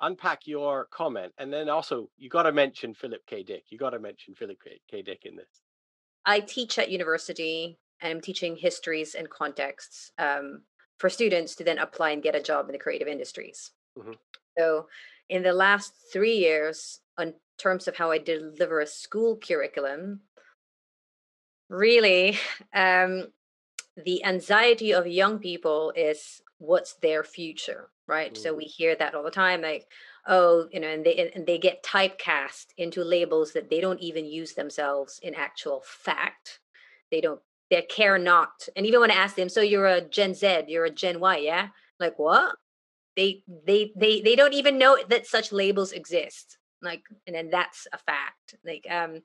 [0.00, 3.42] unpack your comment, and then also you got to mention Philip K.
[3.42, 3.64] Dick.
[3.68, 4.58] You got to mention Philip
[4.90, 5.02] K.
[5.02, 5.62] Dick in this.
[6.24, 10.62] I teach at university, and I'm teaching histories and contexts um,
[10.98, 13.72] for students to then apply and get a job in the creative industries.
[13.98, 14.12] Mm-hmm.
[14.58, 14.86] So,
[15.28, 20.20] in the last three years, in terms of how I deliver a school curriculum,
[21.68, 22.38] really,
[22.74, 23.28] um,
[24.04, 28.34] the anxiety of young people is what's their future right?
[28.34, 28.36] Mm.
[28.36, 29.86] so we hear that all the time like
[30.26, 34.26] oh you know and they and they get typecast into labels that they don't even
[34.26, 36.60] use themselves in actual fact.
[37.10, 40.34] They don't they care not and even when i ask them so you're a gen
[40.34, 41.68] z you're a gen y yeah?
[41.98, 42.56] Like what?
[43.16, 47.86] They they they they don't even know that such labels exist like and then that's
[47.92, 49.20] a fact like um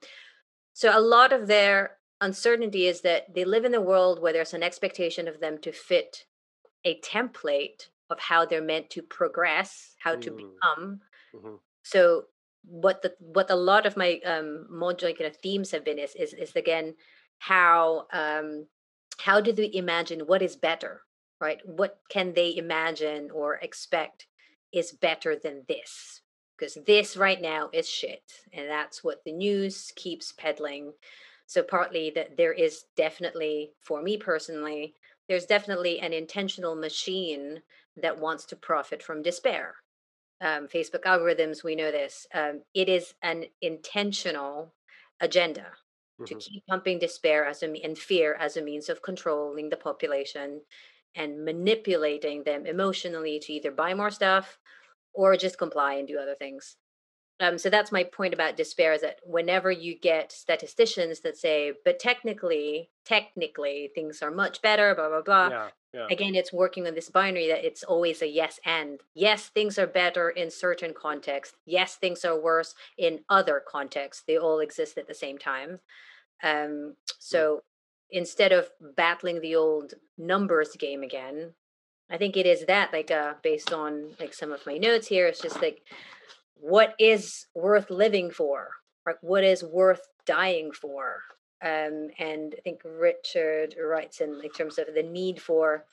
[0.74, 4.54] so a lot of their uncertainty is that they live in a world where there's
[4.54, 6.26] an expectation of them to fit
[6.86, 10.38] a template of how they're meant to progress, how to mm.
[10.38, 11.02] become.
[11.36, 11.56] Mm-hmm.
[11.84, 12.26] So
[12.67, 16.15] what the what a lot of my um modular kind of themes have been is
[16.15, 16.95] is is again
[17.38, 18.65] how um
[19.19, 21.02] how do they imagine what is better,
[21.39, 21.60] right?
[21.65, 24.28] What can they imagine or expect
[24.74, 26.21] is better than this?
[26.58, 28.24] Because this right now is shit.
[28.54, 30.93] And that's what the news keeps peddling.
[31.48, 34.95] So partly that there is definitely, for me personally,
[35.27, 37.61] there's definitely an intentional machine
[37.97, 39.75] that wants to profit from despair.
[40.41, 42.27] Um, Facebook algorithms, we know this.
[42.33, 44.73] Um, it is an intentional
[45.21, 45.67] agenda
[46.19, 46.25] mm-hmm.
[46.25, 50.61] to keep pumping despair as a and fear as a means of controlling the population
[51.15, 54.59] and manipulating them emotionally to either buy more stuff
[55.13, 56.75] or just comply and do other things.
[57.39, 61.74] Um, so that's my point about despair is that whenever you get statisticians that say,
[61.84, 65.50] but technically, technically things are much better, blah, blah, blah.
[65.50, 66.08] Yeah, yeah.
[66.10, 69.02] Again, it's working on this binary that it's always a yes and.
[69.13, 71.58] Yes, things are better in certain contexts.
[71.65, 74.24] Yes, things are worse in other contexts.
[74.26, 75.80] They all exist at the same time.
[76.41, 77.63] Um, so
[78.12, 81.54] instead of battling the old numbers game again,
[82.10, 85.28] I think it is that, like, uh, based on like some of my notes here,
[85.28, 85.82] it's just like
[86.56, 88.70] what is worth living for
[89.06, 91.22] right what is worth dying for
[91.63, 95.86] um, and i think richard writes in, in terms of the need for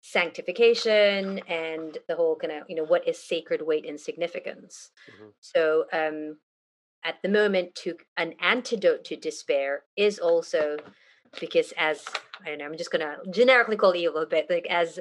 [0.00, 5.28] sanctification and the whole kind of you know what is sacred weight and significance mm-hmm.
[5.40, 6.36] so um
[7.04, 10.76] at the moment to an antidote to despair is also
[11.40, 12.04] because as
[12.44, 15.00] i don't know i'm just gonna generically call it a little bit like as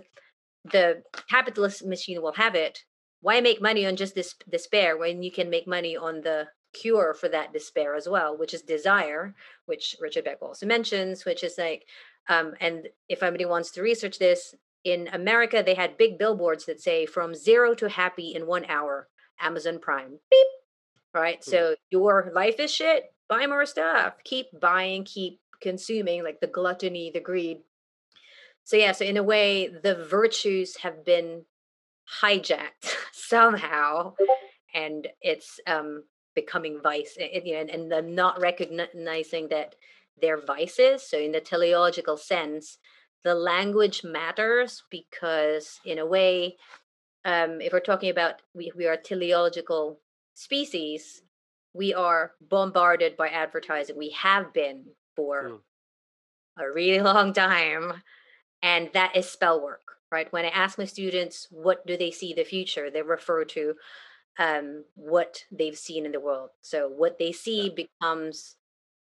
[0.72, 2.84] the capitalist machine will have it
[3.22, 7.14] why make money on just this despair when you can make money on the cure
[7.14, 9.34] for that despair as well, which is desire,
[9.66, 11.86] which Richard Beck also mentions, which is like,
[12.30, 14.54] um, and if anybody wants to research this,
[14.84, 19.10] in America, they had big billboards that say from zero to happy in one hour,
[19.40, 20.20] Amazon Prime.
[20.32, 20.48] Beep.
[21.14, 21.42] Right.
[21.42, 21.52] Mm-hmm.
[21.52, 23.12] So your life is shit.
[23.28, 24.14] Buy more stuff.
[24.24, 27.60] Keep buying, keep consuming, like the gluttony, the greed.
[28.64, 31.44] So yeah, so in a way, the virtues have been
[32.22, 34.14] hijacked somehow
[34.74, 36.04] and it's um
[36.36, 39.76] becoming vice it, you know, and, and them not recognizing that
[40.22, 42.78] they're vices so in the teleological sense
[43.24, 46.56] the language matters because in a way
[47.26, 50.00] um if we're talking about we, we are teleological
[50.34, 51.22] species
[51.74, 55.60] we are bombarded by advertising we have been for mm.
[56.60, 58.02] a really long time
[58.62, 60.32] and that is spell work right?
[60.32, 63.76] When I ask my students what do they see the future, they refer to
[64.40, 66.50] um, what they've seen in the world.
[66.62, 67.86] So what they see yeah.
[67.86, 68.56] becomes,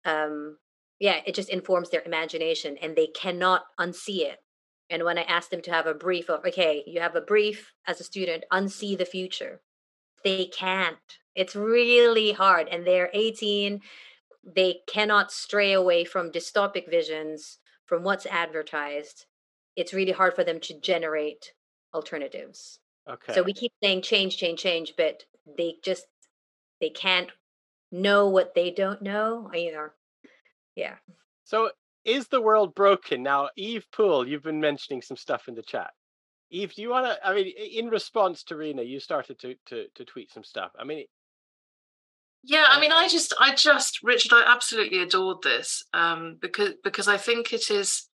[0.05, 0.57] um,
[0.99, 4.39] yeah, it just informs their imagination, and they cannot unsee it.
[4.89, 7.73] And when I ask them to have a brief of, okay, you have a brief
[7.87, 9.61] as a student, unsee the future,
[10.23, 10.97] they can't.
[11.35, 13.81] It's really hard, and they're 18.
[14.43, 19.25] They cannot stray away from dystopic visions, from what's advertised
[19.75, 21.53] it's really hard for them to generate
[21.93, 22.79] alternatives.
[23.09, 23.33] Okay.
[23.33, 25.23] So we keep saying change, change, change, but
[25.57, 26.05] they just
[26.81, 27.29] they can't
[27.91, 29.49] know what they don't know.
[29.53, 29.93] either.
[30.75, 30.95] yeah.
[31.43, 31.71] So
[32.03, 33.49] is the world broken now?
[33.55, 35.91] Eve Poole, you've been mentioning some stuff in the chat.
[36.49, 37.27] Eve, do you want to?
[37.27, 40.71] I mean, in response to Rena, you started to to to tweet some stuff.
[40.79, 41.05] I mean,
[42.47, 47.07] yeah, I mean, I just, I just, Richard, I absolutely adored this um, because because
[47.07, 48.07] I think it is,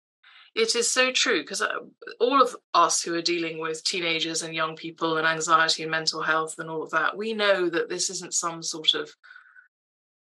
[0.58, 1.78] it is so true because uh,
[2.18, 6.20] all of us who are dealing with teenagers and young people and anxiety and mental
[6.20, 9.08] health and all of that, we know that this isn't some sort of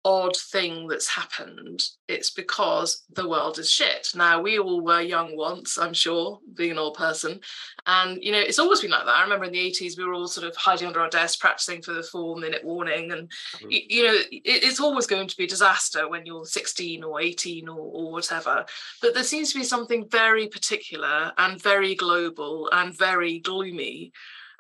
[0.05, 1.83] odd thing that's happened.
[2.09, 4.09] It's because the world is shit.
[4.15, 7.41] Now, we all were young once, I'm sure, being an old person.
[7.87, 9.15] And, you know, it's always been like that.
[9.15, 11.83] I remember in the 80s, we were all sort of hiding under our desks, practicing
[11.83, 13.13] for the four minute warning.
[13.13, 13.69] And, mm-hmm.
[13.71, 17.69] you know, it, it's always going to be a disaster when you're 16 or 18
[17.69, 18.65] or, or whatever.
[19.01, 24.13] But there seems to be something very particular and very global and very gloomy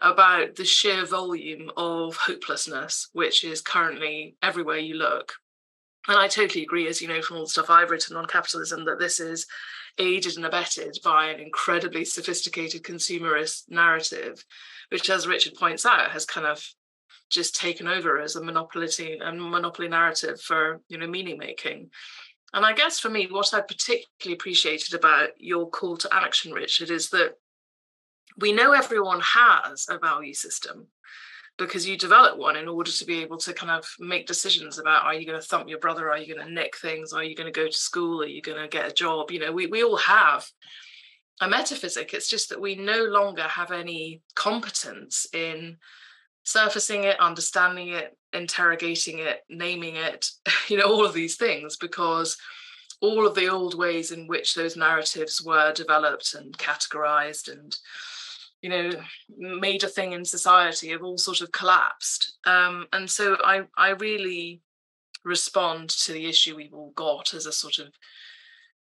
[0.02, 5.32] about the sheer volume of hopelessness which is currently everywhere you look.
[6.08, 8.84] And I totally agree, as you know from all the stuff I've written on capitalism,
[8.86, 9.46] that this is
[9.98, 14.44] aided and abetted by an incredibly sophisticated consumerist narrative,
[14.88, 16.66] which, as Richard points out, has kind of
[17.30, 18.88] just taken over as a monopoly
[19.22, 21.90] a monopoly narrative for you know meaning making.
[22.52, 26.90] And I guess for me, what I particularly appreciated about your call to action, Richard,
[26.90, 27.36] is that
[28.38, 30.86] we know everyone has a value system
[31.58, 35.04] because you develop one in order to be able to kind of make decisions about
[35.04, 36.10] are you going to thump your brother?
[36.10, 37.12] Are you going to nick things?
[37.12, 38.22] Are you going to go to school?
[38.22, 39.30] Are you going to get a job?
[39.30, 40.46] You know we, we all have
[41.40, 42.14] a metaphysic.
[42.14, 45.76] It's just that we no longer have any competence in
[46.44, 50.26] surfacing it understanding it interrogating it naming it
[50.68, 52.36] you know all of these things because
[53.00, 57.76] all of the old ways in which those narratives were developed and categorized and
[58.62, 58.90] you know
[59.38, 62.38] a thing in society have all sort of collapsed.
[62.46, 64.60] Um, and so i i really
[65.24, 67.88] respond to the issue we've all got as a sort of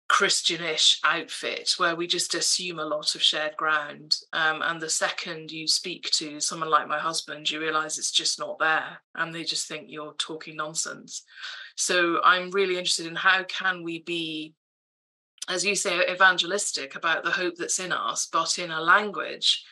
[0.07, 4.17] christianish outfit where we just assume a lot of shared ground.
[4.33, 8.39] Um, and the second you speak to someone like my husband you realize it's just
[8.39, 11.23] not there and they just think you're talking nonsense.
[11.75, 14.53] So i'm really interested in how can we be
[15.49, 19.65] as you say, evangelistic about the hope that's in us, but in a language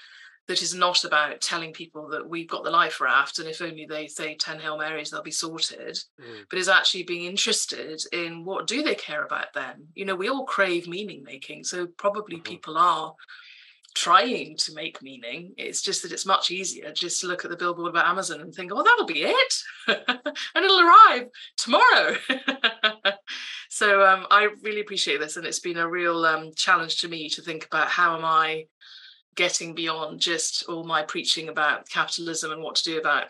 [0.50, 3.86] that is not about telling people that we've got the life raft and if only
[3.86, 6.00] they say 10 hail marys they'll be sorted.
[6.20, 6.45] Mm.
[6.50, 9.88] but is actually being interested in what do they care about then?
[9.93, 12.52] You know we all crave meaning making so probably mm-hmm.
[12.52, 13.14] people are
[13.95, 15.54] trying to make meaning.
[15.58, 18.52] It's just that it's much easier just to look at the billboard about amazon and
[18.52, 19.54] think oh that'll be it.
[20.56, 21.28] And it'll arrive
[21.58, 22.16] tomorrow.
[23.72, 27.30] So um, i really appreciate this and it's been a real um, challenge to me
[27.30, 28.66] to think about how am i
[29.39, 33.27] getting beyond just all my preaching about capitalism and what to do about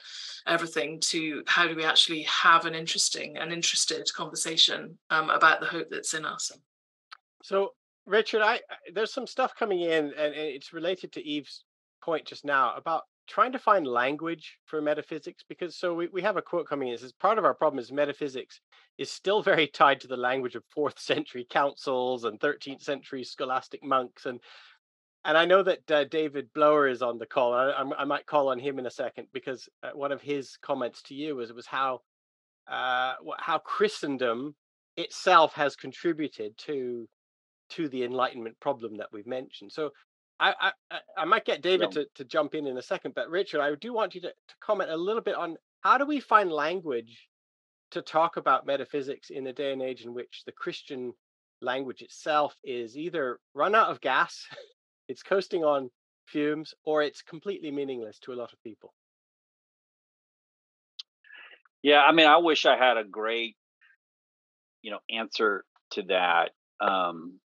[0.47, 5.67] everything to how do we actually have an interesting and interested conversation um, about the
[5.67, 6.51] hope that's in us.
[7.43, 7.73] So
[8.07, 8.59] richard i
[8.95, 11.63] there's some stuff coming in and it's related to eve's
[12.01, 16.37] point just now about trying to find language for metaphysics because so we, we have
[16.37, 18.61] a quote coming in it says part of our problem is metaphysics
[18.97, 23.83] is still very tied to the language of fourth century councils and 13th century scholastic
[23.83, 24.39] monks and
[25.25, 27.53] and I know that uh, David Blower is on the call.
[27.53, 31.01] I, I, might call on him in a second because uh, one of his comments
[31.03, 32.01] to you was was how
[32.67, 34.55] uh, how Christendom
[34.95, 37.07] itself has contributed to
[37.71, 39.71] to the Enlightenment problem that we've mentioned.
[39.71, 39.91] So
[40.39, 42.03] I I, I might get David yeah.
[42.03, 44.55] to, to jump in in a second, but Richard, I do want you to, to
[44.61, 47.27] comment a little bit on how do we find language
[47.91, 51.13] to talk about metaphysics in a day and age in which the Christian
[51.61, 54.45] language itself is either run out of gas
[55.09, 55.89] it's coasting on
[56.27, 58.93] fumes or it's completely meaningless to a lot of people.
[61.81, 63.55] Yeah i mean i wish i had a great
[64.81, 66.49] you know answer to that
[66.81, 67.39] um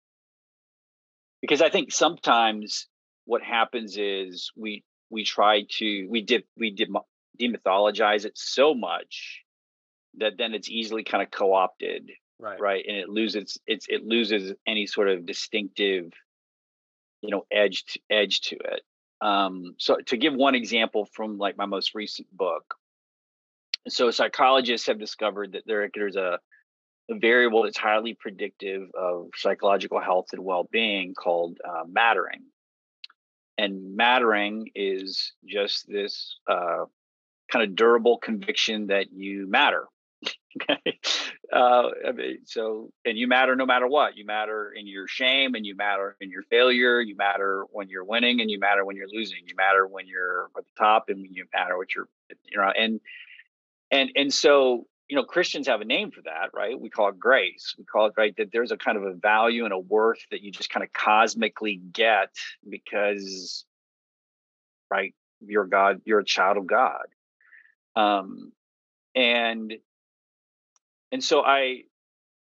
[1.42, 2.88] because i think sometimes
[3.26, 6.88] what happens is we we try to we did we did
[7.38, 9.42] demythologize it so much
[10.16, 12.58] that then it's easily kind of co-opted right.
[12.58, 16.10] right and it loses it's it loses any sort of distinctive
[17.22, 18.82] you know edge to, edge to it.
[19.20, 22.74] Um, so to give one example from like my most recent book
[23.88, 26.38] so psychologists have discovered that there, there's a,
[27.10, 32.42] a variable that's highly predictive of psychological health and well-being called uh, mattering.
[33.58, 36.84] And mattering is just this uh,
[37.50, 39.86] kind of durable conviction that you matter
[40.62, 40.98] okay.
[41.52, 44.16] Uh, I mean, so, and you matter no matter what.
[44.16, 47.00] You matter in your shame, and you matter in your failure.
[47.00, 49.38] You matter when you're winning, and you matter when you're losing.
[49.46, 52.08] You matter when you're at the top, and you matter what you're,
[52.50, 53.00] you know, and
[53.90, 56.78] and and so you know Christians have a name for that, right?
[56.78, 57.74] We call it grace.
[57.76, 60.42] We call it right that there's a kind of a value and a worth that
[60.42, 62.30] you just kind of cosmically get
[62.68, 63.64] because,
[64.90, 67.06] right, you're God, you're a child of God,
[67.94, 68.52] um,
[69.14, 69.74] and
[71.12, 71.82] and so I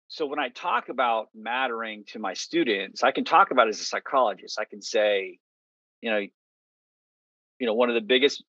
[0.08, 3.80] so when I talk about mattering to my students, I can talk about it as
[3.80, 4.58] a psychologist.
[4.60, 5.38] I can say,
[6.00, 6.18] you know,
[7.58, 8.44] you know, one of the biggest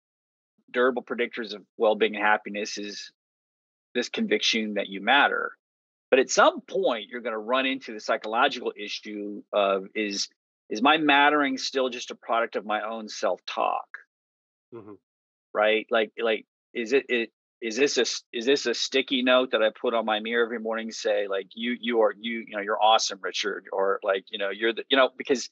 [0.70, 3.10] durable predictors of well-being and happiness is
[3.94, 5.52] this conviction that you matter.
[6.10, 10.28] But at some point, you're going to run into the psychological issue of is
[10.68, 13.86] is my mattering still just a product of my own self-talk?
[14.74, 14.94] Mm-hmm.
[15.54, 15.86] Right?
[15.90, 17.30] Like like is it, it
[17.60, 18.04] is this a
[18.36, 20.90] is this a sticky note that I put on my mirror every morning?
[20.90, 24.50] Say like you you are you you know you're awesome, Richard, or like you know
[24.50, 25.48] you're the you know because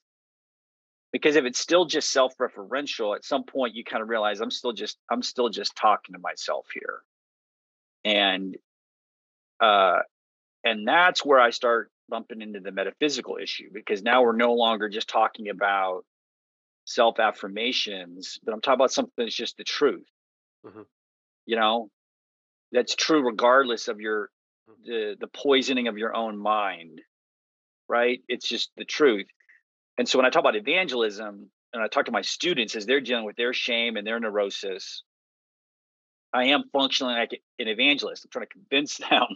[1.13, 4.73] because if it's still just self-referential, at some point you kind of realize I'm still
[4.73, 7.01] just I'm still just talking to myself here,
[8.05, 8.57] and
[9.61, 10.01] uh,
[10.63, 14.91] and that's where I start bumping into the metaphysical issue because now we're no longer
[14.91, 16.05] just talking about
[16.85, 20.07] self affirmations, but I'm talking about something that's just the truth.
[20.67, 20.83] Mm-hmm
[21.47, 21.89] you know
[22.73, 24.31] that's true regardless of your
[24.69, 24.75] mm.
[24.87, 27.01] the the poisoning of your own mind
[27.89, 28.21] right?
[28.29, 29.27] It's just the truth.
[29.99, 33.01] And so when i talk about evangelism and i talk to my students as they're
[33.01, 35.03] dealing with their shame and their neurosis
[36.33, 38.25] i am functioning like an evangelist.
[38.25, 39.27] I'm trying to convince them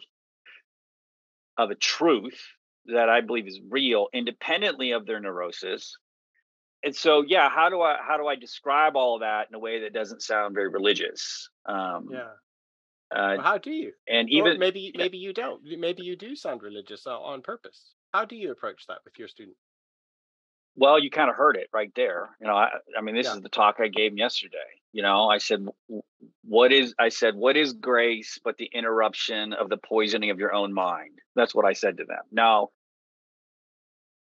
[1.57, 2.41] of a truth
[2.87, 5.97] that i believe is real independently of their neurosis
[6.85, 9.81] and so yeah how do i how do i describe all that in a way
[9.81, 11.49] that doesn't sound very religious?
[11.67, 12.19] Um yeah.
[13.15, 13.93] uh, well, how do you?
[14.09, 15.63] and even or maybe maybe you don't.
[15.65, 17.95] Maybe you do sound religious on purpose.
[18.13, 19.57] How do you approach that with your student?
[20.77, 23.35] Well you kind of heard it right there you know i, I mean this yeah.
[23.35, 25.29] is the talk i gave yesterday you know?
[25.29, 25.67] I said
[26.45, 30.53] what is i said what is grace but the interruption of the poisoning of your
[30.53, 31.19] own mind?
[31.37, 32.23] That's what i said to them.
[32.33, 32.71] Now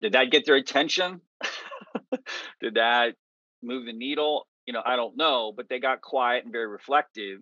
[0.01, 1.21] did that get their attention
[2.61, 3.15] Did that
[3.63, 4.47] move the needle?
[4.65, 7.39] You know, I don't know, but they got quiet and very reflective,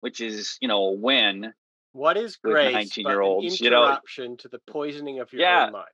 [0.00, 1.52] which is, you know, a win.
[1.92, 2.72] What is grace?
[2.72, 5.86] Nineteen year olds, you know, to the poisoning of your yeah, own mind.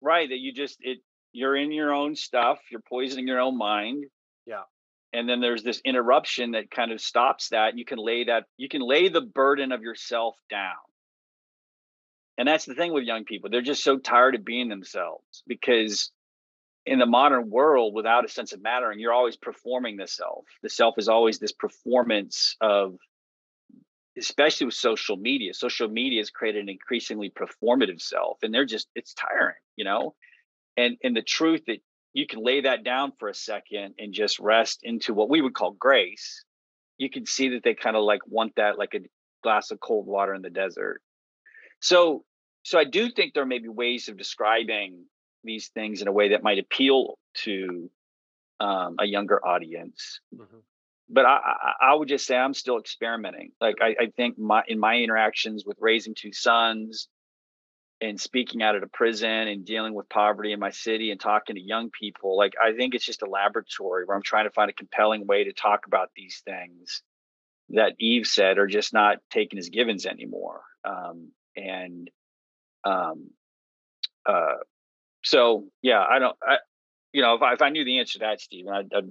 [0.00, 0.28] Right.
[0.28, 0.98] That you just it
[1.32, 2.58] you're in your own stuff.
[2.70, 4.04] You're poisoning your own mind.
[4.46, 4.62] Yeah.
[5.12, 7.76] And then there's this interruption that kind of stops that.
[7.76, 8.44] You can lay that.
[8.56, 10.72] You can lay the burden of yourself down.
[12.38, 13.50] And that's the thing with young people.
[13.50, 16.10] They're just so tired of being themselves because
[16.86, 20.44] in the modern world without a sense of mattering you're always performing the self.
[20.62, 22.96] The self is always this performance of
[24.18, 25.52] especially with social media.
[25.52, 30.14] Social media has created an increasingly performative self and they're just it's tiring you know?
[30.76, 31.78] And and the truth that
[32.12, 35.54] you can lay that down for a second and just rest into what we would
[35.54, 36.44] call grace
[36.98, 39.00] you can see that they kind of like want that like a
[39.42, 41.02] glass of cold water in the desert.
[41.80, 42.24] So
[42.62, 45.04] so i do think there may be ways of describing
[45.46, 47.90] these things in a way that might appeal to
[48.60, 50.20] um, a younger audience.
[50.34, 50.58] Mm-hmm.
[51.08, 53.52] But I, I, I, would just say I'm still experimenting.
[53.60, 57.08] Like I, I think my in my interactions with raising two sons
[58.00, 61.56] and speaking out at a prison and dealing with poverty in my city and talking
[61.56, 64.68] to young people, like I think it's just a laboratory where I'm trying to find
[64.68, 67.02] a compelling way to talk about these things
[67.70, 70.62] that Eve said are just not taken as givens anymore.
[70.84, 72.10] Um, and
[72.84, 73.30] um,
[74.24, 74.56] uh,
[75.26, 76.56] so yeah, I don't, I,
[77.12, 79.10] you know, if I, if I knew the answer to that, Stephen, I'd, I'd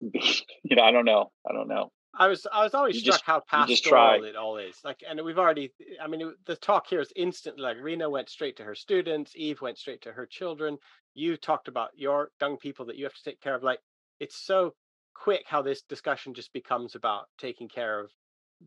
[0.12, 1.32] you know, I don't know.
[1.48, 1.90] I don't know.
[2.14, 4.76] I was I was always you struck just, how pastoral it all is.
[4.84, 5.72] Like, and we've already.
[6.02, 7.58] I mean, it, the talk here is instant.
[7.58, 9.32] Like, Rena went straight to her students.
[9.36, 10.78] Eve went straight to her children.
[11.14, 13.62] You talked about your young people that you have to take care of.
[13.62, 13.80] Like,
[14.20, 14.74] it's so
[15.14, 18.10] quick how this discussion just becomes about taking care of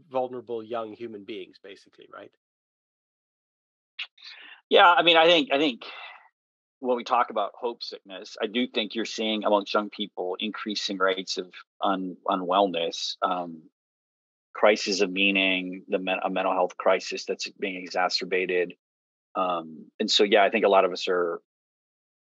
[0.09, 2.31] vulnerable young human beings, basically, right?
[4.71, 5.83] Yeah, I mean, I think I think
[6.79, 10.97] when we talk about hope sickness, I do think you're seeing amongst young people increasing
[10.97, 11.53] rates of
[11.83, 13.63] un, unwellness, um,
[14.53, 18.75] crisis of meaning, the men, a mental health crisis that's being exacerbated,
[19.35, 21.41] um, and so yeah, I think a lot of us are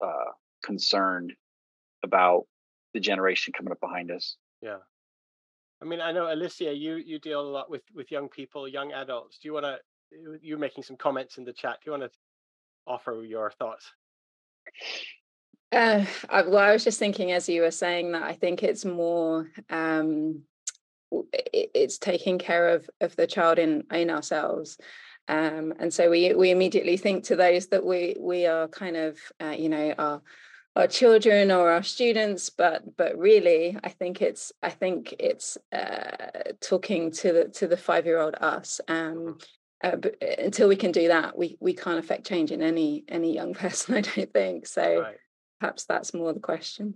[0.02, 0.32] uh,
[0.64, 1.34] concerned
[2.02, 2.44] about
[2.94, 4.36] the generation coming up behind us.
[4.62, 4.78] Yeah.
[5.82, 8.92] I mean, I know Alicia, you you deal a lot with with young people, young
[8.92, 9.38] adults.
[9.42, 9.76] Do you want to?
[10.40, 11.80] You're making some comments in the chat.
[11.84, 12.18] Do you want to
[12.86, 13.90] offer your thoughts?
[15.72, 18.84] Uh, I, well, I was just thinking as you were saying that I think it's
[18.84, 20.42] more um,
[21.32, 24.78] it, it's taking care of of the child in in ourselves.
[25.28, 29.18] Um, and so we we immediately think to those that we we are kind of
[29.40, 30.22] uh, you know our
[30.76, 36.52] our children or our students but but really i think it's i think it's uh,
[36.60, 39.36] talking to the to the five year old us um
[39.82, 43.34] uh, uh, until we can do that we we can't affect change in any any
[43.34, 44.66] young person i don't think.
[44.66, 45.16] So right.
[45.58, 46.94] perhaps that's more the question.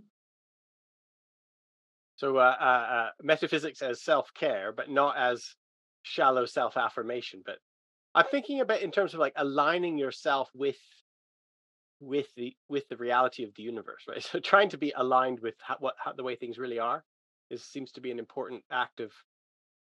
[2.17, 5.55] So uh, uh, uh metaphysics as self-care but not as
[6.03, 7.57] shallow self-affirmation but
[8.15, 10.77] i'm thinking about in terms of like aligning yourself with
[11.99, 14.23] with the with the reality of the universe right?
[14.31, 17.03] So trying to be aligned with how, what how, the way things really are
[17.51, 19.13] is seems to be an important act of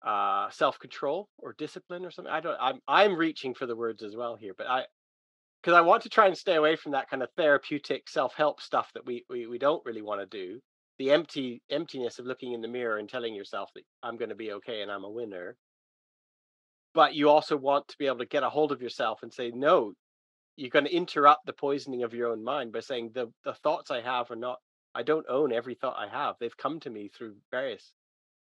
[0.07, 4.17] uh self-control or discipline or something i don't i'm i'm reaching for the words as
[4.17, 4.85] well here but i
[5.63, 8.91] because i want to try and stay away from that kind of therapeutic self-help stuff
[8.95, 10.59] that we we, we don't really want to do
[10.99, 14.35] the empty emptiness of looking in the mirror and telling yourself that i'm going to
[14.35, 15.57] be okay and i'm a winner
[16.95, 19.51] but you also want to be able to get a hold of yourself and say
[19.55, 19.93] no
[20.57, 23.91] you're going to interrupt the poisoning of your own mind by saying the the thoughts
[23.91, 24.59] I have are not
[24.95, 26.35] I don't own every thought I have.
[26.39, 27.93] They've come to me through various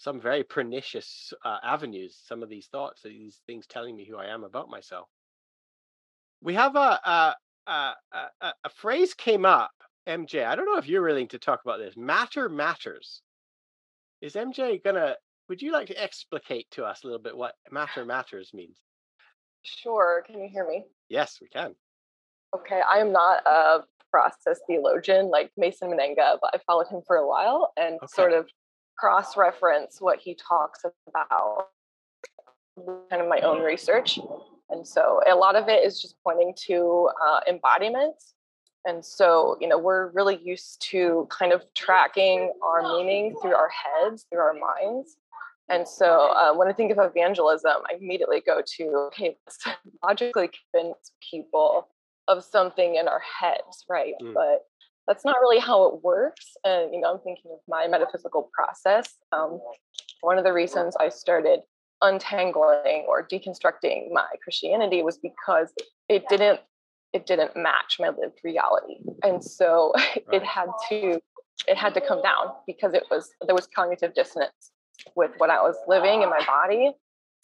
[0.02, 2.20] some very pernicious uh, avenues.
[2.26, 5.08] Some of these thoughts, these things telling me who I am about myself.
[6.42, 7.36] We have a a
[7.68, 7.94] a,
[8.42, 9.72] a, a phrase came up,
[10.10, 10.44] MJ.
[10.44, 11.96] I don't know if you're willing to talk about this.
[11.96, 13.22] Matter matters.
[14.22, 15.16] Is MJ gonna?
[15.50, 18.80] Would you like to explicate to us a little bit what matter matters means?
[19.64, 20.24] Sure.
[20.26, 20.84] Can you hear me?
[21.10, 21.76] Yes, we can.
[22.56, 27.18] Okay, I am not a process theologian like Mason Mennenga, but I followed him for
[27.18, 28.08] a while and okay.
[28.08, 28.50] sort of
[29.02, 31.70] cross reference what he talks about,
[33.10, 34.20] kind of my own research.
[34.70, 38.16] And so a lot of it is just pointing to uh, embodiment.
[38.86, 43.70] And so, you know, we're really used to kind of tracking our meaning through our
[43.70, 45.18] heads, through our minds.
[45.68, 50.50] And so uh, when I think of evangelism, I immediately go to, okay, let's logically
[50.74, 51.88] convince people
[52.28, 54.14] of something in our heads, right?
[54.22, 54.34] Mm.
[54.34, 54.66] But
[55.08, 56.56] that's not really how it works.
[56.64, 59.16] And, you know, I'm thinking of my metaphysical process.
[59.32, 59.60] Um,
[60.22, 61.62] one of the reasons I started
[62.02, 65.72] untangling or deconstructing my Christianity was because
[66.10, 66.60] it didn't
[67.14, 68.96] it didn't match my lived reality.
[69.22, 70.24] And so right.
[70.32, 71.20] it had to
[71.68, 74.72] it had to come down because it was there was cognitive dissonance
[75.16, 76.92] with what I was living in my body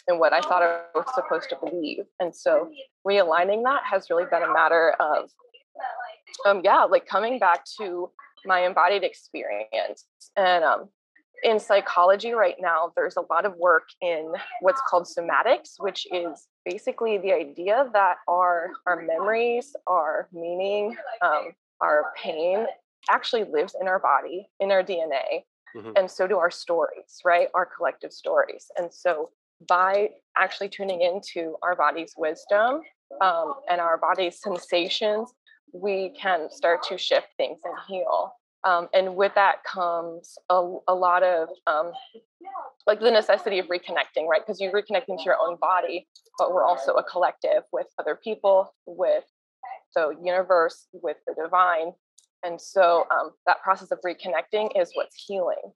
[0.08, 2.06] and what I thought I was supposed to believe.
[2.20, 2.72] And so
[3.06, 5.30] realigning that has really been a matter of,
[6.46, 8.10] um, yeah, like coming back to
[8.46, 10.06] my embodied experience.
[10.36, 10.90] And um,
[11.44, 16.48] in psychology right now, there's a lot of work in what's called somatics, which is
[16.66, 22.66] basically the idea that our our memories, our meaning, um, our pain
[23.10, 25.44] actually lives in our body, in our DNA.
[25.76, 25.92] Mm-hmm.
[25.96, 27.50] And so do our stories, right?
[27.54, 28.66] Our collective stories.
[28.78, 29.30] And so
[29.68, 32.82] by actually tuning into our body's wisdom
[33.22, 35.32] um, and our body's sensations,
[35.74, 38.32] we can start to shift things and heal.
[38.64, 41.92] Um, and with that comes a, a lot of um,
[42.86, 44.42] like the necessity of reconnecting, right?
[44.46, 46.08] Because you're reconnecting to your own body,
[46.38, 49.24] but we're also a collective with other people, with
[49.96, 51.94] the universe, with the divine.
[52.44, 55.72] And so um, that process of reconnecting is what's healing.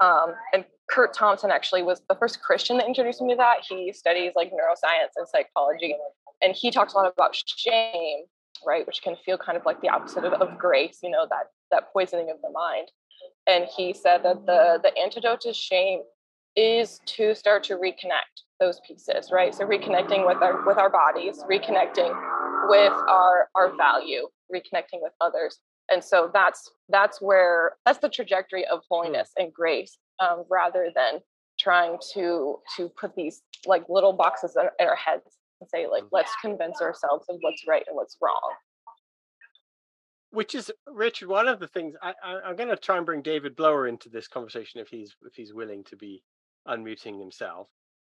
[0.00, 3.58] Um, and Curt Thompson actually was the first Christian that introduced me to that.
[3.68, 5.94] He studies like neuroscience and psychology,
[6.40, 8.24] and he talks a lot about shame,
[8.66, 11.46] right, which can feel kind of like the opposite of, of grace, you know, that
[11.70, 12.88] that poisoning of the mind.
[13.46, 16.00] And he said that the the antidote to shame
[16.56, 19.54] is to start to reconnect those pieces, right?
[19.54, 22.14] So reconnecting with our with our bodies, reconnecting
[22.68, 25.58] with our our value, reconnecting with others.
[25.90, 28.94] And so that's that's where that's the trajectory of hmm.
[28.94, 31.20] holiness and grace um, rather than
[31.58, 36.04] trying to to put these like little boxes in, in our heads and say like
[36.10, 38.54] let's convince ourselves of what's right and what's wrong.
[40.30, 43.22] Which is richard one of the things I, I am going to try and bring
[43.22, 46.22] david blower into this conversation if he's if he's willing to be
[46.68, 47.68] unmuting himself.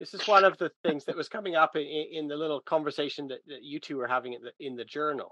[0.01, 3.29] This is one of the things that was coming up in, in the little conversation
[3.29, 5.31] that, that you two were having in the, in the journal.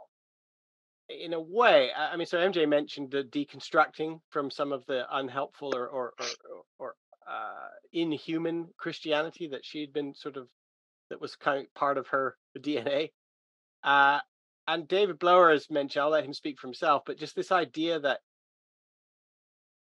[1.09, 5.75] In a way i mean so mj mentioned the deconstructing from some of the unhelpful
[5.75, 6.95] or or or, or
[7.29, 10.49] uh, inhuman christianity that she'd been sort of
[11.13, 13.11] that was kind of part of her dna
[13.85, 14.19] uh,
[14.67, 18.01] and david blower has mentioned i'll let him speak for himself but just this idea
[18.01, 18.21] that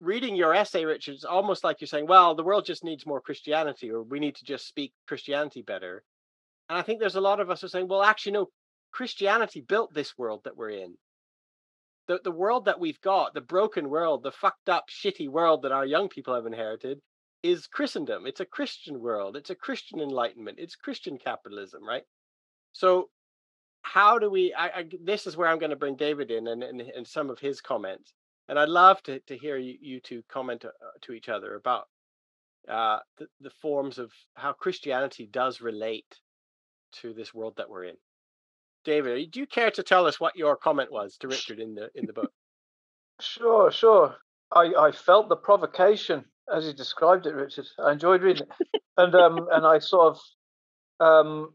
[0.01, 3.21] reading your essay richard it's almost like you're saying well the world just needs more
[3.21, 6.03] christianity or we need to just speak christianity better.
[6.69, 8.49] And i think there's a lot of us who are saying well actually no
[8.93, 10.97] Christianity built this world that we're in.
[12.09, 15.73] The, the world that we've got, the broken world, the fucked up, shitty world that
[15.73, 17.01] our young people have inherited,
[17.43, 18.27] is Christendom.
[18.27, 19.37] It's a Christian world.
[19.37, 20.59] It's a Christian enlightenment.
[20.61, 22.05] It's Christian capitalism, right?
[22.73, 23.09] So
[23.83, 24.55] how do we?
[24.55, 27.31] I, I, this is where I'm going to bring David in and, and, and some
[27.31, 28.15] of his comments.
[28.49, 31.55] And I'd love to, to hear you, you two comment to, uh, to each other
[31.55, 31.89] about
[32.69, 36.21] uh, the, the forms of how Christianity does relate
[37.01, 37.97] to this world that we're in.
[38.85, 41.91] David, do you care to tell us what your comment was to Richard in the
[41.95, 42.31] in the book?
[43.21, 44.17] Sure, sure.
[44.51, 47.67] I, I felt the provocation as you described it, Richard.
[47.79, 50.17] I enjoyed reading it, and um, and I sort
[51.01, 51.55] of um,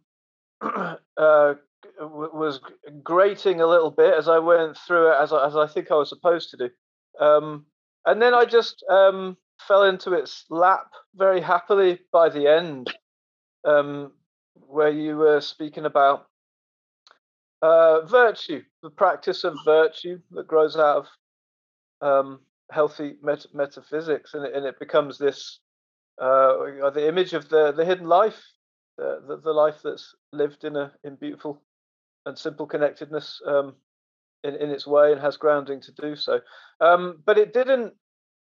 [1.18, 1.54] uh,
[2.00, 2.60] was
[3.04, 5.96] grating a little bit as I went through it, as I, as I think I
[5.96, 6.70] was supposed to do,
[7.24, 7.66] um,
[8.06, 9.38] and then I just um,
[9.68, 12.94] fell into its lap very happily by the end,
[13.66, 14.12] um,
[14.54, 16.28] where you were speaking about
[17.62, 21.08] uh, virtue, the practice of virtue that grows out of
[22.02, 22.40] um,
[22.72, 25.60] healthy met- metaphysics, and it, and it becomes this
[26.22, 28.42] uh, the image of the the hidden life,
[28.98, 31.62] the, the, the life that's lived in a in beautiful
[32.26, 33.76] and simple connectedness um,
[34.44, 36.40] in in its way and has grounding to do so.
[36.82, 37.94] Um, but it didn't.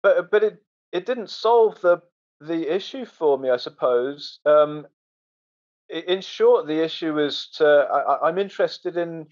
[0.02, 2.02] But but it it didn't solve the
[2.42, 4.40] the issue for me, I suppose.
[4.46, 4.88] Um,
[5.90, 9.28] in short, the issue is to I, am interested in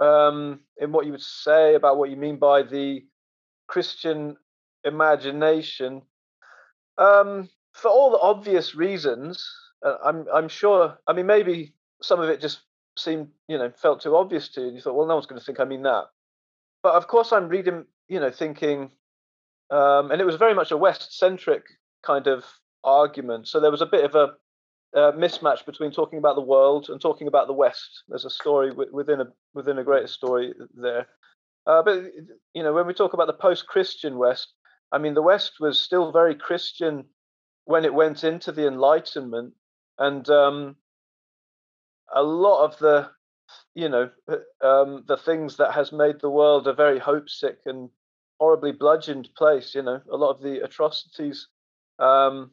[0.00, 3.04] um, in what you would say about what you mean by the
[3.70, 4.36] Christian
[4.84, 6.02] imagination
[6.98, 9.48] um, for all the obvious reasons.
[9.86, 10.98] Uh, I'm I'm sure.
[11.06, 12.62] I mean, maybe some of it just
[12.98, 14.66] seemed you know felt too obvious to you.
[14.66, 16.06] And you thought, well, no one's going to think I mean that.
[16.82, 18.90] But of course, I'm reading, you know, thinking,
[19.70, 21.62] um, and it was very much a West-centric
[22.02, 22.44] kind of
[22.82, 23.46] argument.
[23.46, 27.00] So there was a bit of a uh, mismatch between talking about the world and
[27.00, 28.02] talking about the West.
[28.08, 31.06] There's a story within a within a greater story there.
[31.66, 32.04] Uh, but
[32.54, 34.54] you know, when we talk about the post-Christian West,
[34.92, 37.04] I mean, the West was still very Christian
[37.64, 39.54] when it went into the Enlightenment,
[39.98, 40.76] and um,
[42.14, 43.10] a lot of the,
[43.74, 47.90] you know, uh, um, the things that has made the world a very hopesick and
[48.40, 49.74] horribly bludgeoned place.
[49.74, 51.46] You know, a lot of the atrocities
[51.98, 52.50] um,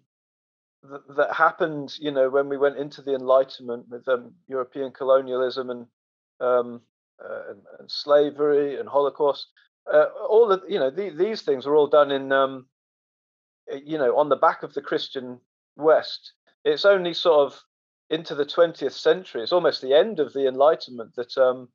[0.88, 5.70] th- that happened, you know, when we went into the Enlightenment with um, European colonialism
[5.70, 5.88] and
[6.40, 6.82] um,
[7.20, 9.48] and, and, slavery and Holocaust.
[9.92, 12.68] Uh, all the you know the, these things were all done in um,
[13.72, 15.40] eh, you know on the back of the Christian
[15.76, 16.34] West.
[16.66, 17.60] It's only sort of
[18.10, 19.42] into the 20th century.
[19.42, 21.70] It's almost the end of the Enlightenment that um,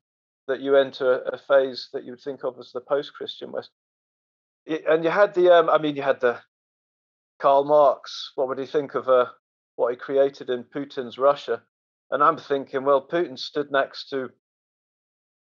[0.47, 3.71] that you enter a phase that you would think of as the post-Christian West.
[4.65, 6.39] It, and you had the um, I mean you had the
[7.39, 8.31] Karl Marx.
[8.35, 9.25] What would he think of uh,
[9.75, 11.63] what he created in Putin's Russia?
[12.11, 14.29] And I'm thinking, well, Putin stood next to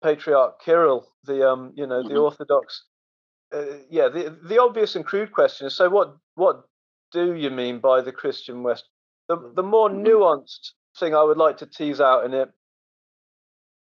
[0.04, 2.18] Patriarch Kirill, the um, you know, the mm-hmm.
[2.18, 2.84] Orthodox.
[3.52, 6.16] Uh, yeah, the the obvious and crude question is: so what?
[6.34, 6.64] What
[7.10, 8.84] do you mean by the Christian West?
[9.28, 10.06] The the more mm-hmm.
[10.06, 12.50] nuanced thing I would like to tease out in it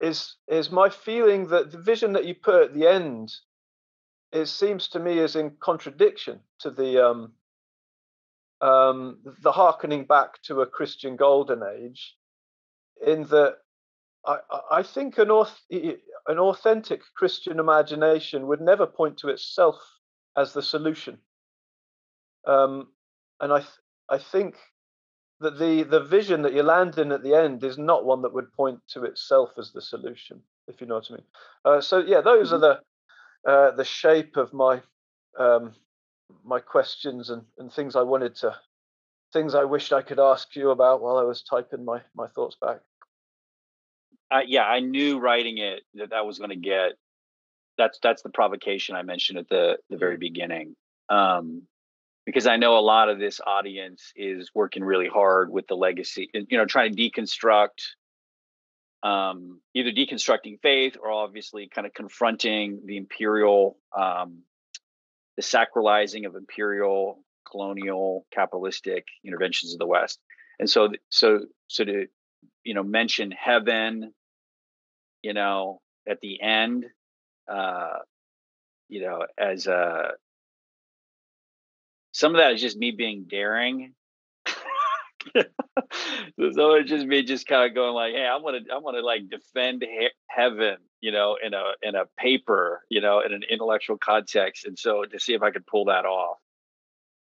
[0.00, 3.32] is is my feeling that the vision that you put at the end
[4.32, 7.32] it seems to me is in contradiction to the um,
[8.62, 12.16] um, the harkening back to a Christian golden age,
[13.06, 13.58] in that
[14.26, 14.38] I,
[14.70, 19.76] I think an, an authentic Christian imagination would never point to itself
[20.36, 21.18] as the solution.
[22.46, 22.88] Um,
[23.40, 23.70] and I, th-
[24.08, 24.56] I think
[25.40, 28.32] that the, the vision that you land in at the end is not one that
[28.32, 31.24] would point to itself as the solution, if you know what I mean.
[31.64, 32.56] Uh, so yeah, those mm-hmm.
[32.56, 32.80] are the
[33.50, 34.82] uh, the shape of my
[35.38, 35.72] um,
[36.44, 38.56] my questions and, and things I wanted to
[39.32, 42.56] things I wished I could ask you about while I was typing my my thoughts
[42.60, 42.80] back
[44.30, 46.92] uh, yeah, I knew writing it that that was going to get.
[47.78, 50.20] That's that's the provocation I mentioned at the the very mm-hmm.
[50.20, 50.76] beginning,
[51.08, 51.62] um,
[52.24, 56.30] because I know a lot of this audience is working really hard with the legacy,
[56.32, 57.82] you know, trying to deconstruct,
[59.02, 64.42] um, either deconstructing faith or obviously kind of confronting the imperial, um,
[65.36, 70.18] the sacralizing of imperial, colonial, capitalistic interventions of the West,
[70.58, 72.06] and so so so to
[72.64, 74.12] you know mention heaven
[75.26, 76.86] you know at the end
[77.50, 77.98] uh
[78.88, 80.08] you know as a uh,
[82.12, 83.92] some of that is just me being daring
[85.34, 88.96] so it's just me just kind of going like hey i want to i want
[88.96, 93.32] to like defend he- heaven you know in a in a paper you know in
[93.32, 96.38] an intellectual context and so to see if i could pull that off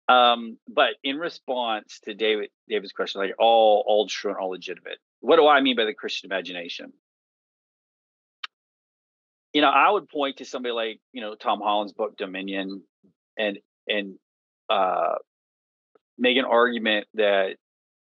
[0.10, 4.97] um but in response to david david's question like all all true and all legitimate
[5.24, 6.91] what do I mean by the Christian imagination?
[9.54, 12.84] You know, I would point to somebody like, you know, Tom Holland's book Dominion
[13.38, 14.16] and and
[14.70, 15.16] uh,
[16.18, 17.58] make an argument that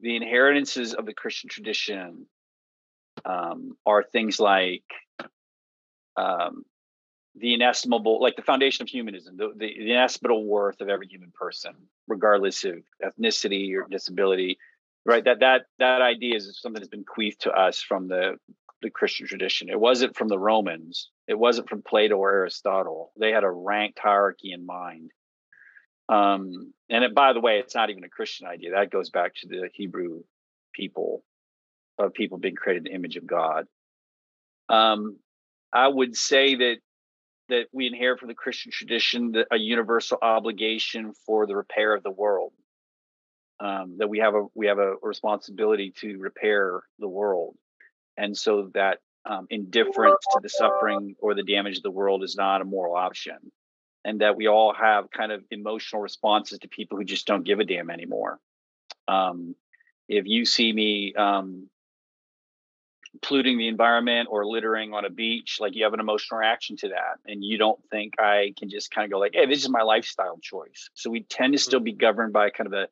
[0.01, 2.27] the inheritances of the Christian tradition
[3.25, 4.85] um, are things like
[6.17, 6.65] um,
[7.37, 11.33] the inestimable, like the foundation of humanism, the, the, the inestimable worth of every human
[11.33, 11.75] person,
[12.07, 14.59] regardless of ethnicity or disability,
[15.05, 15.25] right?
[15.25, 18.39] That that that idea is something that's been bequeathed to us from the
[18.83, 19.69] the Christian tradition.
[19.69, 21.11] It wasn't from the Romans.
[21.27, 23.13] It wasn't from Plato or Aristotle.
[23.19, 25.11] They had a ranked hierarchy in mind.
[26.09, 28.73] Um, and it, by the way, it's not even a Christian idea.
[28.73, 30.23] That goes back to the Hebrew
[30.75, 31.23] people
[31.99, 33.67] of people being created in the image of God.
[34.69, 35.19] Um,
[35.73, 36.77] I would say that
[37.49, 42.03] that we inherit from the Christian tradition that a universal obligation for the repair of
[42.03, 42.53] the world.
[43.61, 47.55] Um, that we have a we have a responsibility to repair the world,
[48.17, 52.37] and so that um, indifference to the suffering or the damage of the world is
[52.37, 53.37] not a moral option,
[54.05, 57.61] and that we all have kind of emotional responses to people who just don't give
[57.61, 58.39] a damn anymore.
[59.09, 59.55] Um,
[60.09, 61.69] if you see me um,
[63.23, 66.89] polluting the environment or littering on a beach, like you have an emotional reaction to
[66.89, 67.19] that.
[67.27, 69.83] And you don't think I can just kind of go like, hey, this is my
[69.83, 70.91] lifestyle choice.
[70.95, 71.85] So we tend to still mm-hmm.
[71.85, 72.89] be governed by kind of a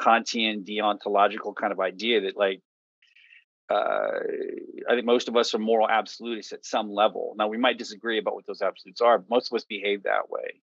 [0.00, 2.60] Kantian deontological kind of idea that like
[3.68, 4.10] uh,
[4.88, 7.34] I think most of us are moral absolutists at some level.
[7.36, 10.30] Now we might disagree about what those absolutes are, but most of us behave that
[10.30, 10.60] way.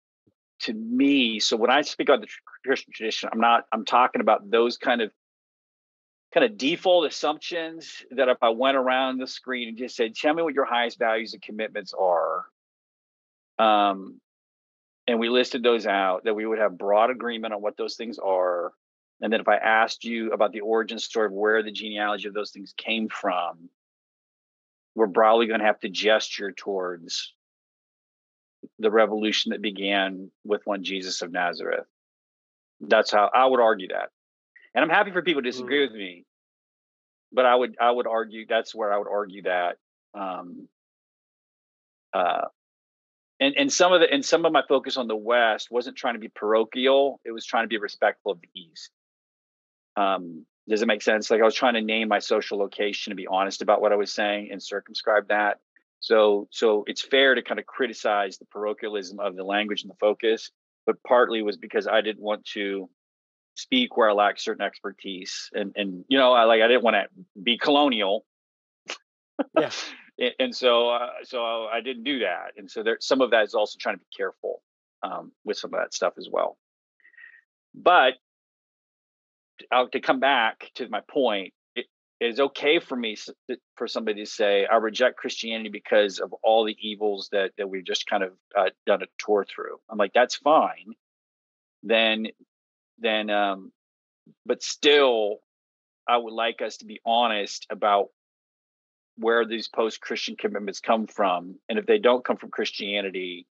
[0.61, 2.27] To me, so when I speak about the
[2.65, 5.11] Christian tradition, I'm not I'm talking about those kind of
[6.33, 10.33] kind of default assumptions that if I went around the screen and just said, tell
[10.33, 12.45] me what your highest values and commitments are,
[13.59, 14.19] um,
[15.07, 18.19] and we listed those out, that we would have broad agreement on what those things
[18.19, 18.73] are.
[19.21, 22.33] And then if I asked you about the origin story of where the genealogy of
[22.33, 23.69] those things came from,
[24.95, 27.33] we're probably going to have to gesture towards
[28.79, 31.85] the revolution that began with one Jesus of Nazareth.
[32.79, 34.09] That's how I would argue that
[34.77, 35.89] and I'm happy for people to disagree mm.
[35.89, 36.23] with me,
[37.33, 39.77] but I would I would argue that's where I would argue that.
[40.13, 40.67] Um,
[42.13, 42.45] uh,
[43.39, 46.13] and and some of the and some of my focus on the West wasn't trying
[46.13, 48.91] to be parochial; it was trying to be respectful of the East.
[49.97, 51.31] Um, does it make sense?
[51.31, 53.95] Like I was trying to name my social location and be honest about what I
[53.95, 55.59] was saying and circumscribe that.
[55.99, 59.95] So so it's fair to kind of criticize the parochialism of the language and the
[59.99, 60.51] focus,
[60.85, 62.89] but partly was because I didn't want to
[63.55, 66.95] speak where I lack certain expertise, and and you know, I like I didn't want
[66.95, 68.25] to be colonial.
[69.57, 69.71] Yeah.
[70.39, 73.55] and so uh, so I didn't do that, and so there some of that is
[73.55, 74.61] also trying to be careful
[75.01, 76.57] um, with some of that stuff as well.
[77.73, 78.13] But
[79.91, 81.85] to come back to my point, it
[82.19, 83.15] is okay for me
[83.75, 87.85] for somebody to say I reject Christianity because of all the evils that that we've
[87.85, 89.79] just kind of uh, done a tour through.
[89.89, 90.93] I'm like, that's fine.
[91.83, 92.27] Then
[92.99, 93.71] then um,
[94.45, 95.37] but still
[96.07, 98.07] i would like us to be honest about
[99.17, 103.45] where these post-christian commitments come from and if they don't come from christianity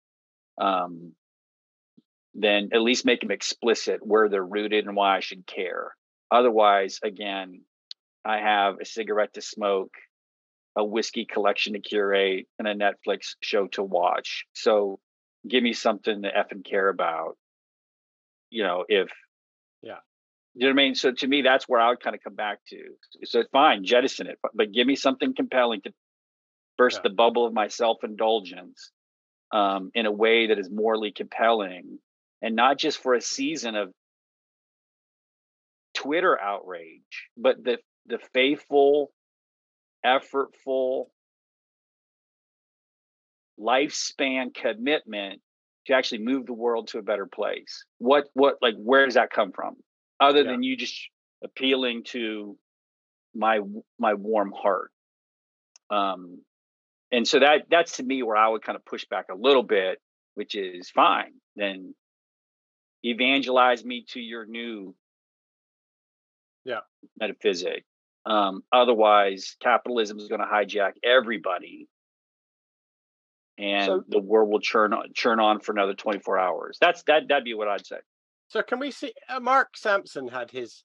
[0.61, 1.13] um,
[2.35, 5.95] then at least make them explicit where they're rooted and why i should care
[6.30, 7.62] otherwise again
[8.24, 9.95] i have a cigarette to smoke
[10.76, 14.99] a whiskey collection to curate and a netflix show to watch so
[15.49, 17.37] give me something to and care about
[18.51, 19.11] you know if
[19.83, 19.99] yeah.
[20.55, 20.95] You know what I mean?
[20.95, 22.76] So to me, that's where I would kind of come back to.
[23.24, 25.93] So fine, jettison it, but give me something compelling to
[26.76, 27.09] burst yeah.
[27.09, 28.91] the bubble of my self indulgence
[29.53, 31.99] um, in a way that is morally compelling,
[32.43, 33.93] and not just for a season of
[35.95, 39.12] Twitter outrage, but the the faithful,
[40.05, 41.07] effortful,
[43.59, 45.40] lifespan commitment
[45.86, 47.84] to actually move the world to a better place.
[47.99, 49.76] What what like where does that come from?
[50.20, 50.51] Other yeah.
[50.51, 50.99] than you just
[51.45, 52.57] appealing to
[53.34, 53.61] my
[53.99, 54.90] my warm heart.
[55.90, 56.43] Um
[57.12, 59.62] and so that that's to me where i would kind of push back a little
[59.62, 60.01] bit
[60.34, 61.32] which is fine.
[61.57, 61.95] Then
[63.05, 64.95] evangelize me to your new
[66.65, 66.81] yeah
[67.19, 67.85] metaphysic
[68.27, 71.89] um otherwise capitalism is going to hijack everybody
[73.59, 76.79] and so, the world will churn on, churn on for another 24 hours.
[76.81, 77.99] That's that that'd be what I'd say.
[78.49, 80.85] So can we see uh, Mark Sampson had his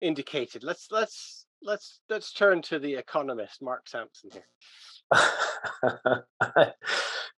[0.00, 0.62] indicated.
[0.62, 4.46] Let's let's let's let's turn to the economist Mark Sampson here.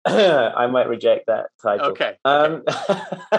[0.04, 1.88] I might reject that title.
[1.88, 2.16] Okay.
[2.24, 2.62] Um,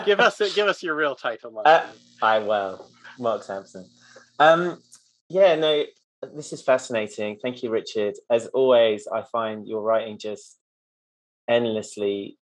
[0.06, 1.68] give us give us your real title, Mark.
[1.68, 1.86] Uh,
[2.22, 3.86] I will, Mark Sampson.
[4.40, 4.82] Um,
[5.30, 5.84] yeah, no,
[6.36, 7.38] this is fascinating.
[7.42, 8.16] Thank you, Richard.
[8.30, 10.58] As always, I find your writing just
[11.48, 12.38] endlessly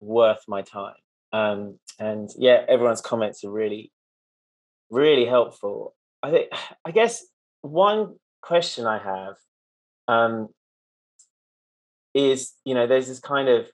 [0.00, 0.94] worth my time.
[1.32, 3.92] Um, and yeah, everyone's comments are really,
[4.90, 5.94] really helpful.
[6.22, 6.48] I think,
[6.84, 7.24] I guess
[7.62, 9.34] one question I have
[10.08, 10.48] um,
[12.14, 13.66] is you know there's this kind of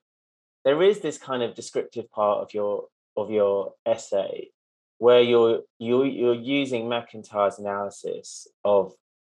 [0.64, 4.50] there is this kind of descriptive part of your of your essay
[4.98, 8.94] where you're you're you're using MacIntyre's analysis of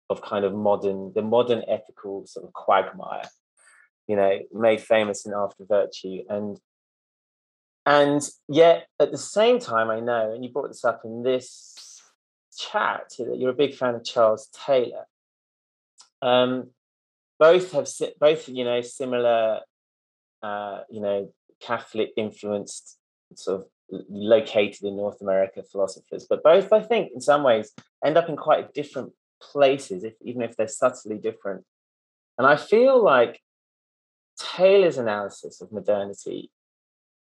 [0.10, 3.30] of kind of modern the modern ethical sort of quagmire,
[4.08, 6.60] you know, made famous in After Virtue, and
[7.86, 12.02] and yet at the same time, I know, and you brought this up in this
[12.58, 15.06] chat, that you're a big fan of Charles Taylor.
[16.22, 16.72] Um,
[17.40, 17.88] both have
[18.20, 19.62] both you know similar,
[20.44, 21.32] uh, you know,
[21.62, 22.98] Catholic influenced
[23.36, 23.68] sort of
[24.10, 27.72] located in North America philosophers, but both, I think, in some ways,
[28.04, 31.64] end up in quite different places, if, even if they're subtly different.
[32.38, 33.42] And I feel like
[34.40, 36.52] Taylor's analysis of modernity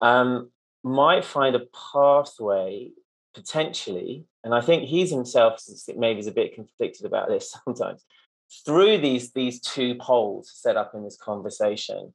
[0.01, 0.51] um,
[0.83, 2.91] might find a pathway
[3.35, 5.61] potentially, and I think he's himself
[5.97, 8.05] maybe is a bit conflicted about this sometimes,
[8.65, 12.15] through these these two poles set up in this conversation.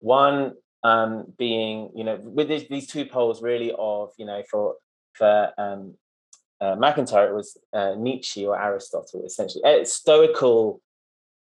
[0.00, 4.76] One um, being, you know, with these, these two poles really of, you know, for
[5.14, 5.94] for um,
[6.60, 9.62] uh, MacIntyre, it was uh, Nietzsche or Aristotle, essentially.
[9.64, 10.80] A stoical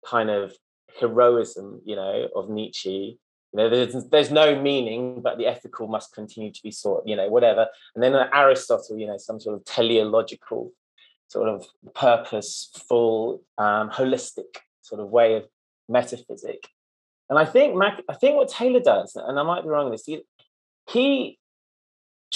[0.05, 0.53] kind of
[0.99, 3.19] heroism, you know, of Nietzsche.
[3.53, 7.15] You know, there's, there's no meaning, but the ethical must continue to be sought, you
[7.15, 7.67] know, whatever.
[7.93, 10.71] And then Aristotle, you know, some sort of teleological,
[11.28, 15.45] sort of purposeful, um, holistic sort of way of
[15.89, 16.67] metaphysic.
[17.30, 19.91] And I think Mac, I think what Taylor does, and I might be wrong on
[19.91, 20.21] this, he,
[20.88, 21.39] he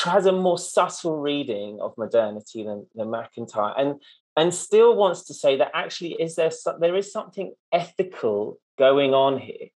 [0.04, 4.02] has a more subtle reading of modernity than, than MacIntyre, and
[4.38, 9.38] and still wants to say that actually is there there is something ethical going on
[9.38, 9.68] here,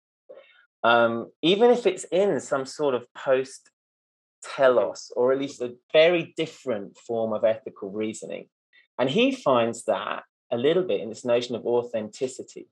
[0.84, 3.70] um, even if it's in some sort of post
[4.42, 8.48] telos or at least a very different form of ethical reasoning,
[9.03, 10.22] and he finds that
[10.53, 12.68] a little bit in this notion of authenticity.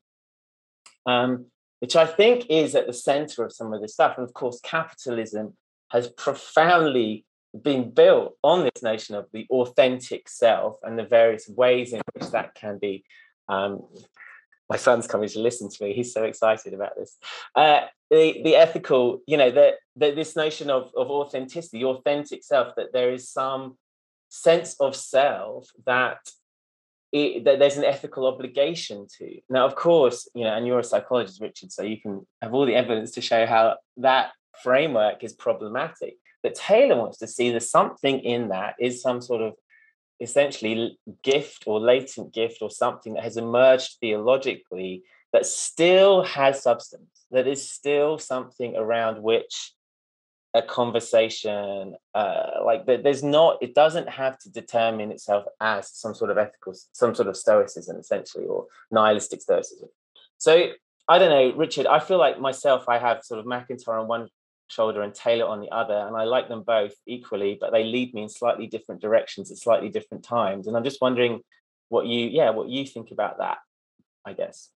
[1.04, 1.46] Um,
[1.80, 4.16] which I think is at the center of some of this stuff.
[4.16, 5.56] And of course, capitalism
[5.90, 7.24] has profoundly
[7.60, 12.30] been built on this notion of the authentic self and the various ways in which
[12.30, 13.02] that can be.
[13.48, 13.82] Um,
[14.68, 15.94] my son's coming to listen to me.
[15.94, 17.18] He's so excited about this.
[17.56, 22.44] Uh, the the ethical, you know, the, the this notion of of authenticity, the authentic
[22.44, 23.78] self, that there is some
[24.30, 26.18] sense of self that
[27.12, 29.40] it, that there's an ethical obligation to.
[29.50, 32.64] Now, of course, you know, and you're a psychologist, Richard, so you can have all
[32.64, 34.30] the evidence to show how that
[34.62, 36.14] framework is problematic.
[36.42, 39.54] But Taylor wants to see there's something in that is some sort of
[40.20, 45.02] essentially gift or latent gift or something that has emerged theologically
[45.32, 49.72] that still has substance, that is still something around which
[50.54, 56.30] a conversation uh, like there's not it doesn't have to determine itself as some sort
[56.30, 59.88] of ethical some sort of stoicism essentially or nihilistic stoicism.
[60.38, 60.72] So
[61.08, 64.28] i don't know richard i feel like myself i have sort of macintyre on one
[64.68, 68.14] shoulder and taylor on the other and i like them both equally but they lead
[68.14, 71.40] me in slightly different directions at slightly different times and i'm just wondering
[71.88, 73.58] what you yeah what you think about that
[74.24, 74.70] i guess.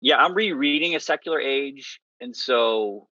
[0.00, 3.08] Yeah i'm rereading a secular age and so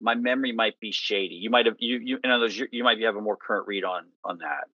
[0.00, 1.36] my memory might be shady.
[1.36, 3.66] You might have you you in other words, you, you might have a more current
[3.66, 4.64] read on on that.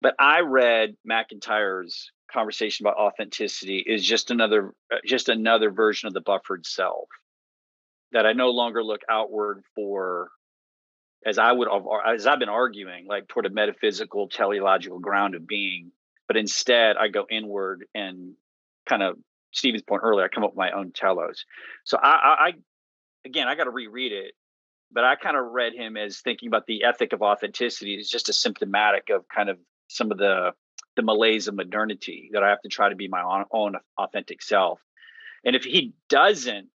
[0.00, 6.14] But I read MacIntyre's conversation about authenticity is just another uh, just another version of
[6.14, 7.08] the buffered self
[8.12, 10.30] that I no longer look outward for
[11.26, 11.68] as I would
[12.06, 15.90] as I've been arguing like toward a metaphysical teleological ground of being
[16.26, 18.34] but instead I go inward and
[18.88, 19.16] kind of
[19.52, 21.44] Stephen's point earlier I come up with my own telos
[21.84, 22.52] so I, I, I
[23.24, 24.34] again I got to reread it
[24.92, 28.28] but I kind of read him as thinking about the ethic of authenticity is just
[28.28, 29.58] a symptomatic of kind of
[29.88, 30.52] some of the
[30.96, 34.42] the malaise of modernity that I have to try to be my own, own authentic
[34.42, 34.80] self.
[35.44, 36.68] And if he doesn't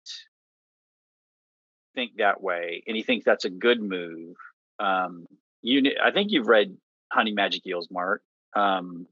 [1.94, 4.36] think that way, and he thinks that's a good move,
[4.78, 5.26] um,
[5.60, 6.76] you I think you've read
[7.12, 8.22] Hunting Magic Eels, Mark.
[8.56, 9.06] Um,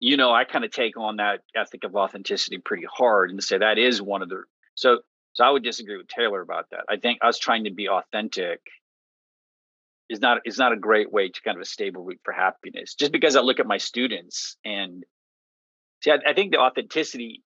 [0.00, 3.58] you know, I kind of take on that ethic of authenticity pretty hard and say
[3.58, 4.44] that is one of the
[4.74, 5.00] so
[5.40, 6.84] so I would disagree with Taylor about that.
[6.86, 8.60] I think us trying to be authentic
[10.10, 12.92] is not is not a great way to kind of a stable route for happiness.
[12.92, 15.02] Just because I look at my students and
[16.04, 17.42] see, I, I think the authenticity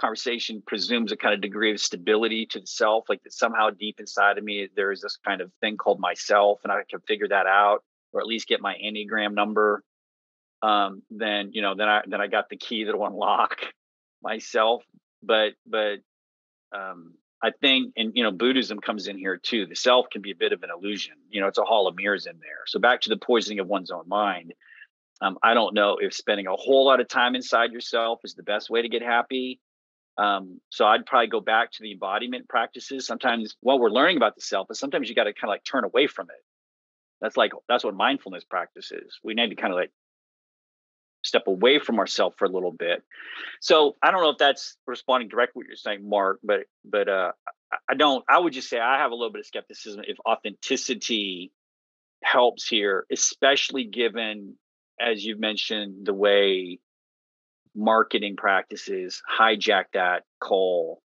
[0.00, 4.00] conversation presumes a kind of degree of stability to the self, like that somehow deep
[4.00, 7.28] inside of me there is this kind of thing called myself, and I can figure
[7.28, 7.84] that out,
[8.14, 9.84] or at least get my enneagram number.
[10.62, 13.58] Um, then you know, then I then I got the key that'll unlock
[14.22, 14.82] myself.
[15.22, 15.98] But but
[16.74, 19.66] um, I think, and you know, Buddhism comes in here too.
[19.66, 21.14] The self can be a bit of an illusion.
[21.28, 22.60] You know, it's a hall of mirrors in there.
[22.66, 24.54] So back to the poisoning of one's own mind.
[25.20, 28.42] Um, I don't know if spending a whole lot of time inside yourself is the
[28.42, 29.60] best way to get happy.
[30.18, 33.06] Um, so I'd probably go back to the embodiment practices.
[33.06, 35.64] Sometimes, well, we're learning about the self, but sometimes you got to kind of like
[35.64, 36.44] turn away from it.
[37.20, 39.18] That's like that's what mindfulness practice is.
[39.22, 39.92] We need to kind of like
[41.22, 43.02] step away from ourselves for a little bit.
[43.60, 47.32] So I don't know if that's responding directly what you're saying, Mark, but but uh,
[47.88, 48.24] I don't.
[48.28, 51.52] I would just say I have a little bit of skepticism if authenticity
[52.22, 54.56] helps here, especially given,
[55.00, 56.78] as you've mentioned, the way
[57.74, 61.02] marketing practices hijack that call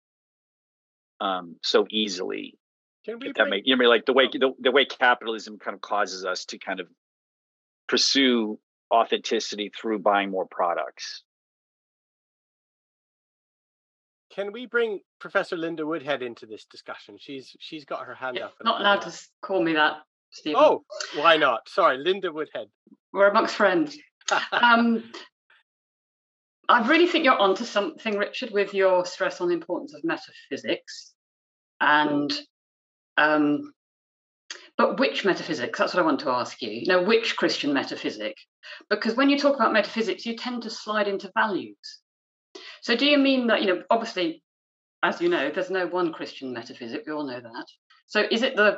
[1.21, 2.57] um, so easily.
[3.05, 5.75] Can we if that make you know like the way the, the way capitalism kind
[5.75, 6.87] of causes us to kind of
[7.87, 8.59] pursue
[8.93, 11.23] authenticity through buying more products.
[14.33, 17.17] Can we bring Professor Linda Woodhead into this discussion?
[17.19, 18.55] She's she's got her hand Yeah, up.
[18.63, 19.97] not allowed gonna- call me that,
[20.31, 20.61] Stephen.
[20.61, 20.83] Oh,
[21.15, 21.69] why not?
[21.69, 22.67] Sorry, Linda Woodhead.
[23.13, 23.97] We're amongst friends.
[24.51, 25.09] um,
[26.67, 31.13] I really think you're onto something, Richard, with your stress on the importance of metaphysics.
[31.79, 32.33] And
[33.17, 33.71] um,
[34.77, 35.79] but which metaphysics?
[35.79, 36.69] That's what I want to ask you.
[36.69, 38.35] You know, which Christian metaphysic?
[38.89, 41.99] Because when you talk about metaphysics, you tend to slide into values.
[42.81, 44.43] So do you mean that, you know, obviously,
[45.03, 47.65] as you know, there's no one Christian metaphysic, we all know that.
[48.07, 48.77] So is it the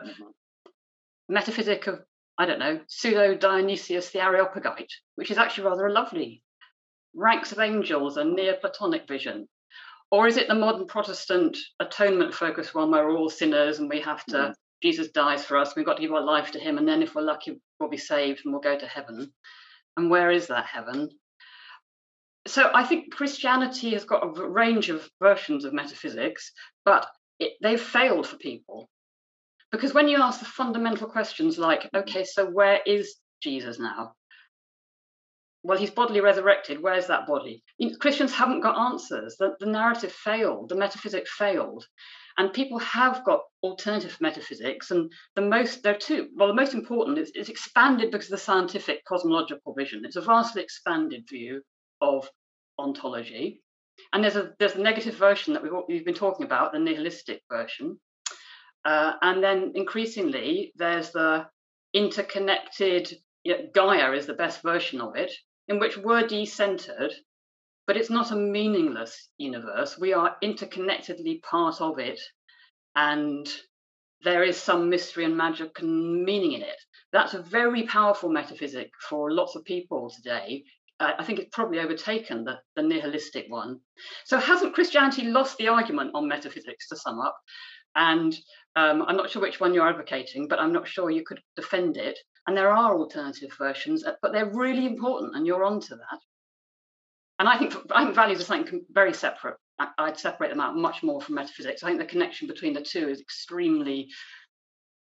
[1.30, 2.00] metaphysic of
[2.40, 6.44] I don't know, pseudo Dionysius the Areopagite, which is actually rather a lovely
[7.16, 9.48] ranks of angels and Neoplatonic vision?
[10.12, 14.02] Or is it the modern Protestant atonement focused one where we're all sinners and we
[14.02, 14.54] have to, Mhm.
[14.82, 17.16] Jesus dies for us, we've got to give our life to him, and then if
[17.16, 19.32] we're lucky, we'll be saved and we'll go to heaven?
[19.96, 21.10] And where is that heaven?
[22.48, 26.52] So I think Christianity has got a range of versions of metaphysics,
[26.86, 27.08] but
[27.40, 28.90] it, they've failed for people
[29.72, 34.14] because when you ask the fundamental questions like, okay, so where is Jesus now?
[35.64, 36.82] Well, he's bodily resurrected.
[36.82, 37.64] Where's that body?
[37.78, 39.36] You know, Christians haven't got answers.
[39.38, 41.86] The, the narrative failed, the metaphysic failed.
[42.38, 44.92] And people have got alternative metaphysics.
[44.92, 48.32] And the most, there are two, well, the most important is it's expanded because of
[48.32, 50.04] the scientific cosmological vision.
[50.06, 51.62] It's a vastly expanded view
[52.02, 52.30] of
[52.78, 53.62] ontology.
[54.14, 57.42] And there's a there's a negative version that we've, we've been talking about, the nihilistic
[57.52, 58.00] version.
[58.86, 61.48] Uh, and then increasingly, there's the
[61.94, 63.12] interconnected,
[63.44, 65.32] you know, Gaia is the best version of it,
[65.68, 67.12] in which we're decentered,
[67.88, 69.98] but it's not a meaningless universe.
[69.98, 72.20] We are interconnectedly part of it,
[72.96, 73.48] and
[74.24, 76.80] there is some mystery and magic and meaning in it.
[77.14, 80.66] That's a very powerful metaphysic for lots of people today.
[81.00, 83.80] I think it's probably overtaken the, the nihilistic one.
[84.26, 87.38] So, hasn't Christianity lost the argument on metaphysics to sum up?
[87.96, 88.36] And
[88.76, 91.98] um, I'm not sure which one you're advocating, but I'm not sure you could defend
[91.98, 92.18] it.
[92.48, 96.20] And there are alternative versions, uh, but they're really important, and you're onto that.
[97.40, 99.58] And I think I think values are something very separate.
[99.80, 101.84] I, I'd separate them out much more from metaphysics.
[101.84, 104.10] I think the connection between the two is extremely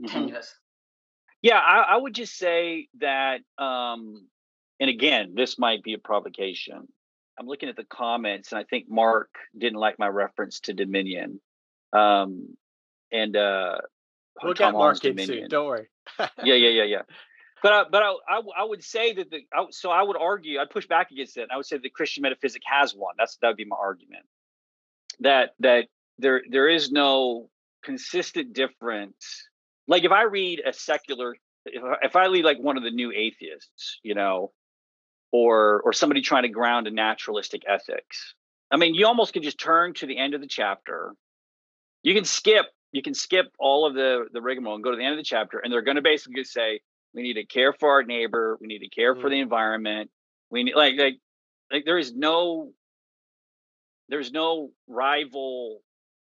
[0.02, 0.10] Mhm.
[0.10, 0.54] tenuous.
[1.42, 4.26] Yeah, I, I would just say that, um,
[4.80, 6.88] and again, this might be a provocation.
[7.38, 11.40] I'm looking at the comments, and I think Mark didn't like my reference to Dominion.
[11.92, 12.56] Um,
[13.12, 13.78] and uh,
[14.42, 15.26] We'll Tom get Mark Holland's in soon.
[15.26, 15.48] Dominion.
[15.50, 15.88] Don't worry.
[16.18, 17.02] yeah, yeah, yeah, yeah.
[17.62, 20.60] But I, but I, I, I would say that the I, so I would argue
[20.60, 21.48] I'd push back against it.
[21.52, 23.14] I would say the Christian metaphysic has one.
[23.18, 24.24] That's that would be my argument.
[25.20, 25.86] That that
[26.18, 27.50] there there is no
[27.82, 29.48] consistent difference.
[29.86, 32.90] Like if I read a secular, if I, if I read like one of the
[32.90, 34.52] new atheists, you know,
[35.32, 38.34] or or somebody trying to ground a naturalistic ethics.
[38.70, 41.14] I mean, you almost can just turn to the end of the chapter.
[42.02, 45.04] You can skip you can skip all of the the rigmarole and go to the
[45.04, 46.80] end of the chapter, and they're going to basically say
[47.14, 50.10] we need to care for our neighbor, we need to care for the environment.
[50.50, 51.16] We need like like
[51.72, 52.72] like there is no
[54.08, 55.80] there's no rival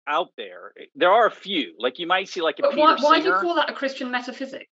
[0.08, 0.74] out there.
[0.96, 3.28] There are a few, like you might see like a But Peter why, why do
[3.28, 4.68] you call that a Christian metaphysic?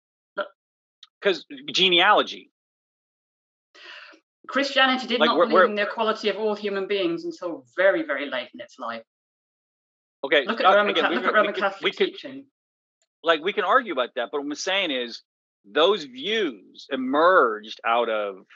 [1.20, 2.50] because genealogy.
[4.48, 7.64] Christianity did Like, not we're- believe we're- in the equality of all human beings until
[7.76, 9.02] very, very late in its life.
[10.22, 11.90] Okay, Look at uh, Roman, again, we look could- at Roman we could- Catholic we
[11.92, 12.46] could, teaching.
[13.24, 15.22] like we can argue about that, but what I'm saying is
[15.70, 18.46] those views emerged out of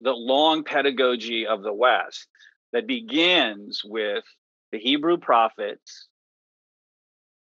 [0.00, 2.26] the long pedagogy of the West
[2.72, 4.24] that begins with
[4.72, 6.08] the Hebrew prophets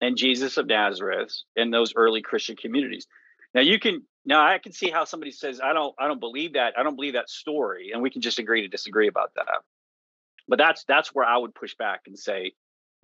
[0.00, 3.06] and Jesus of Nazareth and those early Christian communities.
[3.54, 6.54] Now you can now I can see how somebody says I don't I don't believe
[6.54, 9.46] that I don't believe that story and we can just agree to disagree about that.
[10.48, 12.52] But that's that's where I would push back and say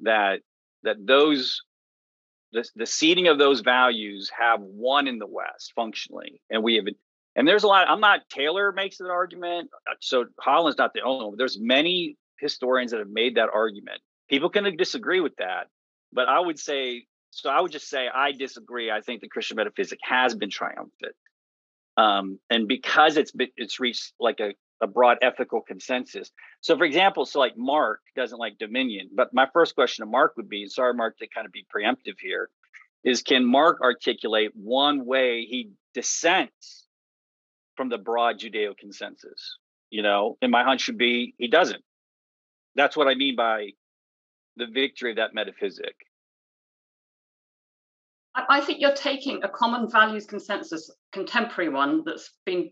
[0.00, 0.40] that
[0.82, 1.62] that those
[2.52, 6.86] the, the seeding of those values have won in the West functionally, and we have.
[7.34, 7.88] And there's a lot.
[7.88, 8.20] I'm not.
[8.30, 9.68] Taylor makes an argument.
[9.90, 11.32] uh, So Holland's not the only one.
[11.34, 14.00] But there's many historians that have made that argument.
[14.28, 15.68] People can disagree with that,
[16.12, 17.50] but I would say so.
[17.50, 18.90] I would just say I disagree.
[18.90, 21.14] I think the Christian metaphysic has been triumphant,
[21.96, 26.30] um, and because it's been, it's reached like a, a broad ethical consensus.
[26.60, 30.34] So, for example, so like Mark doesn't like dominion, but my first question to Mark
[30.36, 32.50] would be, sorry, Mark, to kind of be preemptive here,
[33.04, 36.86] is can Mark articulate one way he dissents
[37.76, 39.58] from the broad Judeo consensus?
[39.90, 41.82] You know, and my hunch would be he doesn't.
[42.74, 43.70] That's what I mean by
[44.56, 45.94] the victory of that metaphysic.
[48.34, 52.70] I think you're taking a common values consensus, contemporary one that's been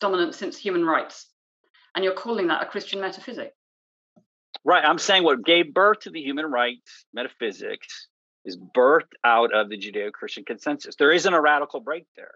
[0.00, 1.28] dominant since human rights,
[1.94, 3.52] and you're calling that a Christian metaphysic.
[4.64, 4.84] Right.
[4.84, 8.08] I'm saying what gave birth to the human rights metaphysics
[8.44, 10.96] is birthed out of the Judeo Christian consensus.
[10.96, 12.34] There isn't a radical break there.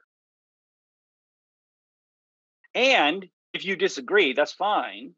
[2.74, 5.14] And if you disagree, that's fine.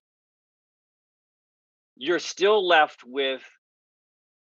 [1.96, 3.42] You're still left with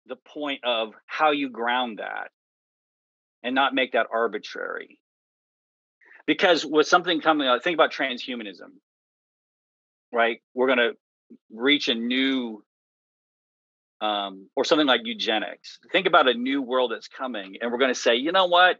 [0.05, 2.30] the point of how you ground that
[3.41, 4.99] and not make that arbitrary.
[6.26, 8.72] Because with something coming think about transhumanism,
[10.14, 10.40] right?
[10.53, 10.91] We're going to
[11.52, 12.64] reach a new,
[13.99, 15.80] um, or something like eugenics.
[15.91, 18.80] Think about a new world that's coming, and we're going to say, you know what?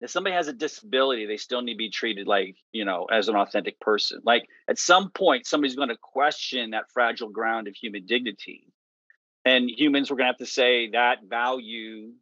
[0.00, 3.28] if somebody has a disability, they still need to be treated like, you know, as
[3.28, 4.20] an authentic person.
[4.24, 8.68] Like at some point, somebody's going to question that fragile ground of human dignity.
[9.44, 12.12] And humans, we're going to have to say that value,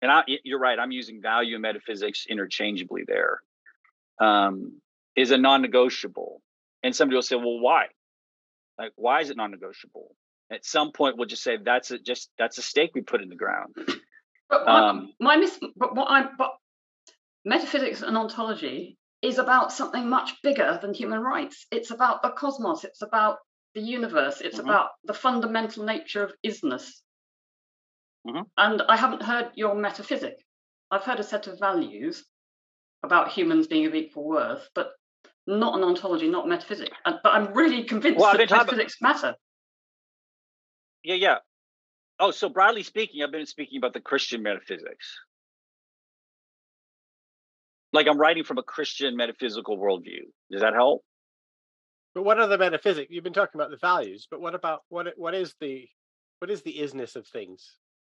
[0.00, 3.40] and I, you're right, I'm using value and metaphysics interchangeably there,
[4.18, 4.80] um,
[5.14, 6.40] is a non negotiable.
[6.82, 7.86] And somebody will say, well, why?
[8.78, 10.14] Like, why is it non negotiable?
[10.50, 13.28] At some point, we'll just say that's a, just that's a stake we put in
[13.28, 13.74] the ground.
[14.48, 16.52] But um, my, mis- but what I'm but
[17.44, 21.66] metaphysics and ontology is about something much bigger than human rights.
[21.72, 23.38] It's about the cosmos, it's about
[23.74, 24.68] the universe, it's mm-hmm.
[24.68, 26.90] about the fundamental nature of isness.
[28.26, 28.42] Mm-hmm.
[28.56, 30.36] And I haven't heard your metaphysic.
[30.90, 32.24] I've heard a set of values
[33.02, 34.90] about humans being of equal worth, but
[35.46, 36.96] not an ontology, not metaphysics.
[37.04, 39.14] but I'm really convinced well, that metaphysics about...
[39.14, 39.36] matter.
[41.04, 41.36] Yeah, yeah.
[42.18, 45.18] Oh, so broadly speaking, I've been speaking about the Christian metaphysics
[47.96, 50.24] like I'm writing from a Christian metaphysical worldview.
[50.50, 51.02] Does that help?
[52.14, 53.08] But what are the metaphysics?
[53.10, 55.88] You've been talking about the values, but what about what what is the
[56.38, 57.76] what is the isness of things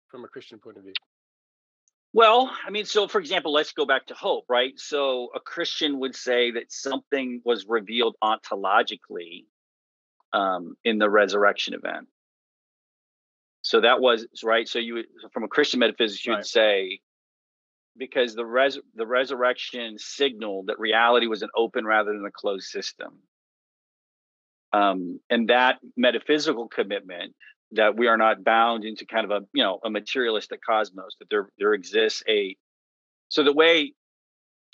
[0.09, 0.93] from a Christian point of view?
[2.13, 4.73] Well, I mean, so for example, let's go back to hope, right?
[4.77, 9.45] So a Christian would say that something was revealed ontologically
[10.33, 12.07] um, in the resurrection event.
[13.61, 14.67] So that was right.
[14.67, 15.03] So you,
[15.33, 16.45] from a Christian metaphysics, you'd right.
[16.45, 16.99] say
[17.97, 22.67] because the res the resurrection signaled that reality was an open rather than a closed
[22.67, 23.19] system.
[24.73, 27.35] Um, and that metaphysical commitment
[27.71, 31.29] that we are not bound into kind of a you know a materialistic cosmos that
[31.29, 32.55] there there exists a
[33.29, 33.93] so the way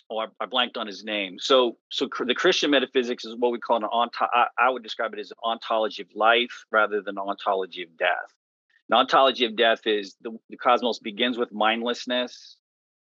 [0.10, 1.38] oh I, I blanked on his name.
[1.40, 4.84] So so cr- the Christian metaphysics is what we call an onto I, I would
[4.84, 8.34] describe it as an ontology of life rather than ontology of death.
[8.90, 12.58] An ontology of death is the, the cosmos begins with mindlessness.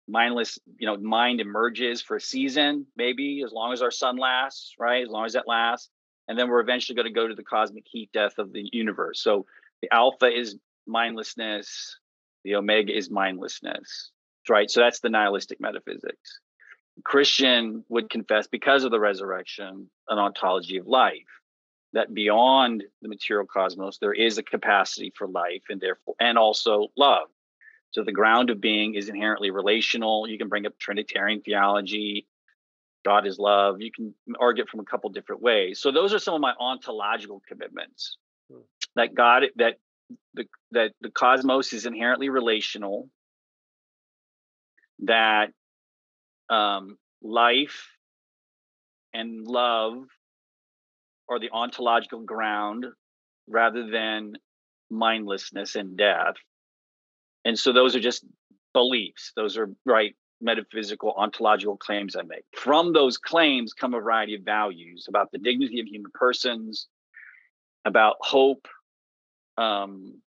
[0.09, 4.75] Mindless you know mind emerges for a season maybe as long as our sun lasts
[4.79, 5.91] right as long as that lasts
[6.29, 9.21] and then we're eventually going to go to the cosmic heat death of the universe.
[9.23, 9.47] So
[9.83, 10.57] the alpha is
[10.87, 11.99] mindlessness
[12.45, 14.11] the omega is mindlessness
[14.49, 16.41] right so that's the nihilistic metaphysics
[17.05, 21.17] christian would confess because of the resurrection an ontology of life
[21.93, 26.89] that beyond the material cosmos there is a capacity for life and therefore and also
[26.97, 27.29] love
[27.93, 30.27] so the ground of being is inherently relational.
[30.27, 32.27] You can bring up Trinitarian theology.
[33.05, 33.81] God is love.
[33.81, 35.81] You can argue it from a couple different ways.
[35.81, 38.17] So those are some of my ontological commitments.
[38.97, 39.77] That God that
[40.35, 43.09] the that the cosmos is inherently relational.
[45.01, 45.51] That
[46.51, 47.89] um, life
[49.15, 50.05] and love
[51.29, 52.87] are the ontological ground
[53.49, 54.35] rather than
[54.91, 56.35] mindlessness and death
[57.45, 58.25] and so those are just
[58.73, 59.33] beliefs.
[59.37, 62.45] Those are right metaphysical ontological claims I make.
[62.57, 66.89] From those claims come a variety of values about the dignity of human persons,
[67.85, 68.67] about hope.
[69.57, 70.21] Um,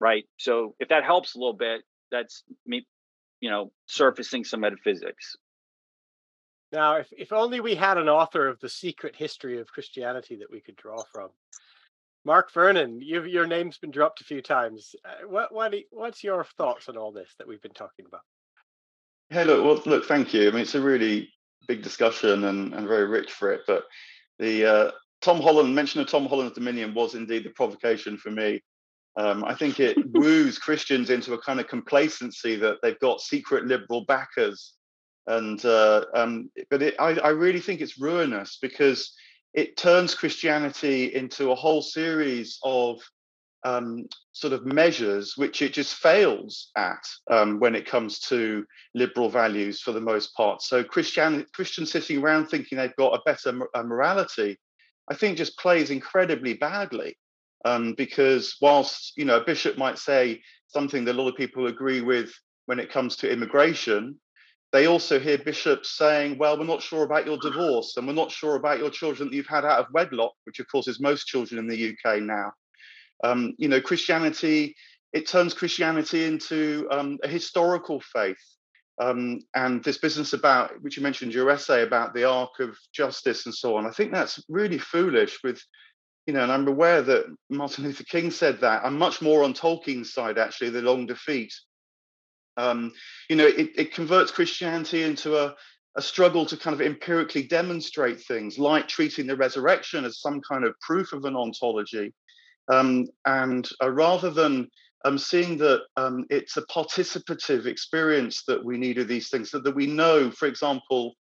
[0.00, 0.24] right.
[0.38, 2.86] So if that helps a little bit, that's me,
[3.40, 5.36] you know, surfacing some metaphysics.
[6.72, 10.50] Now, if, if only we had an author of the secret history of Christianity that
[10.50, 11.30] we could draw from.
[12.24, 14.94] Mark Vernon, your name's been dropped a few times.
[15.04, 18.22] Uh, what, what, what's your thoughts on all this that we've been talking about?
[19.28, 20.48] Hey, look, well, look, thank you.
[20.48, 21.28] I mean, it's a really
[21.68, 23.60] big discussion and, and very rich for it.
[23.66, 23.84] But
[24.38, 24.90] the uh,
[25.24, 28.62] Tom Holland mention of Tom Holland's Dominion was indeed the provocation for me.
[29.16, 33.64] Um, I think it woos Christians into a kind of complacency that they've got secret
[33.64, 34.74] liberal backers,
[35.26, 39.14] and uh, um, but it, I, I really think it's ruinous because
[39.54, 43.00] it turns Christianity into a whole series of
[43.64, 49.30] um, sort of measures which it just fails at um, when it comes to liberal
[49.30, 50.60] values for the most part.
[50.60, 54.58] So Christian Christians sitting around thinking they've got a better morality,
[55.10, 57.16] I think just plays incredibly badly.
[57.66, 61.66] Um, because whilst you know a bishop might say something that a lot of people
[61.66, 62.30] agree with
[62.66, 64.20] when it comes to immigration,
[64.72, 68.30] they also hear bishops saying, "Well, we're not sure about your divorce, and we're not
[68.30, 71.26] sure about your children that you've had out of wedlock," which of course is most
[71.26, 72.52] children in the UK now.
[73.22, 74.76] Um, you know, Christianity,
[75.14, 78.53] it turns Christianity into um, a historical faith.
[79.00, 83.46] Um, and this business about, which you mentioned your essay about the arc of justice
[83.46, 85.60] and so on, I think that's really foolish with,
[86.26, 88.84] you know, and I'm aware that Martin Luther King said that.
[88.84, 91.52] I'm much more on Tolkien's side, actually, the long defeat.
[92.56, 92.92] Um,
[93.28, 95.54] you know, it, it converts Christianity into a,
[95.96, 100.64] a struggle to kind of empirically demonstrate things like treating the resurrection as some kind
[100.64, 102.12] of proof of an ontology
[102.68, 104.68] um, and uh, rather than
[105.04, 109.62] um, seeing that um, it's a participative experience that we need of these things, that,
[109.64, 111.14] that we know, for example,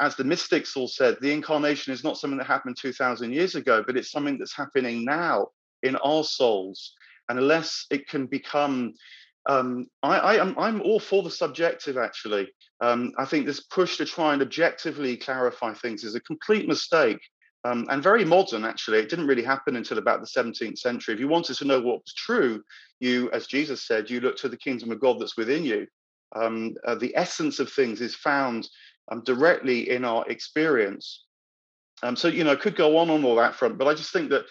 [0.00, 3.82] as the mystics all said, the incarnation is not something that happened 2,000 years ago,
[3.86, 5.48] but it's something that's happening now
[5.82, 6.94] in our souls.
[7.28, 8.94] And unless it can become,
[9.48, 12.48] um, I, am I'm all for the subjective actually.
[12.80, 17.20] Um, I think this push to try and objectively clarify things is a complete mistake
[17.64, 18.98] um, and very modern actually.
[18.98, 21.14] It didn't really happen until about the 17th century.
[21.14, 22.62] If you wanted to know what was true,
[23.00, 25.86] you, as Jesus said, you look to the kingdom of God that's within you.
[26.36, 28.68] Um, uh, the essence of things is found
[29.10, 31.24] um, directly in our experience.
[32.02, 34.12] Um, so you know, I could go on on all that front, but I just
[34.12, 34.44] think that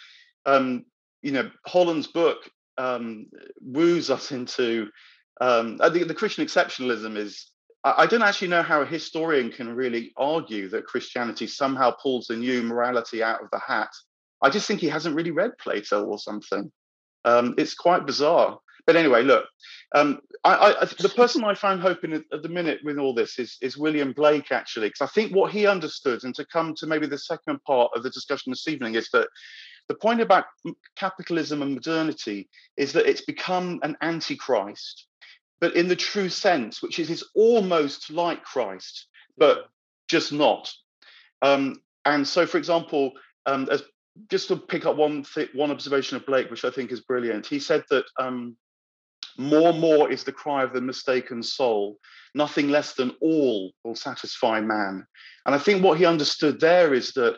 [0.46, 0.86] um,
[1.22, 3.28] you know Holland's book um,
[3.62, 4.90] woos us into
[5.40, 7.52] um, the, the Christian exceptionalism is
[7.84, 12.36] I don't actually know how a historian can really argue that Christianity somehow pulls a
[12.36, 13.90] new morality out of the hat.
[14.42, 16.72] I just think he hasn't really read Plato or something.
[17.24, 18.60] Um, it's quite bizarre.
[18.86, 19.46] But anyway, look,
[19.96, 23.38] um, I, I, the person I find hope in at the minute with all this
[23.38, 26.88] is, is William Blake, actually, because I think what he understood, and to come to
[26.88, 29.28] maybe the second part of the discussion this evening, is that
[29.90, 30.46] the point about
[30.96, 35.08] capitalism and modernity is that it's become an antichrist
[35.60, 39.08] but in the true sense, which is, is almost like Christ,
[39.38, 39.70] but
[40.08, 40.72] just not.
[41.42, 43.14] Um, and so, for example,
[43.46, 43.84] um, as,
[44.30, 47.46] just to pick up one th- one observation of Blake, which I think is brilliant,
[47.46, 48.56] he said that um,
[49.38, 51.98] more, more is the cry of the mistaken soul.
[52.34, 55.06] Nothing less than all will satisfy man.
[55.46, 57.38] And I think what he understood there is that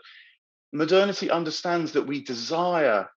[0.72, 3.10] modernity understands that we desire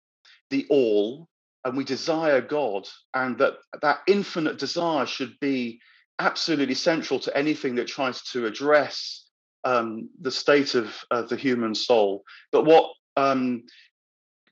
[0.50, 1.28] the all
[1.64, 5.80] and we desire God, and that that infinite desire should be
[6.18, 9.26] absolutely central to anything that tries to address
[9.64, 12.22] um, the state of uh, the human soul.
[12.52, 13.64] But what um,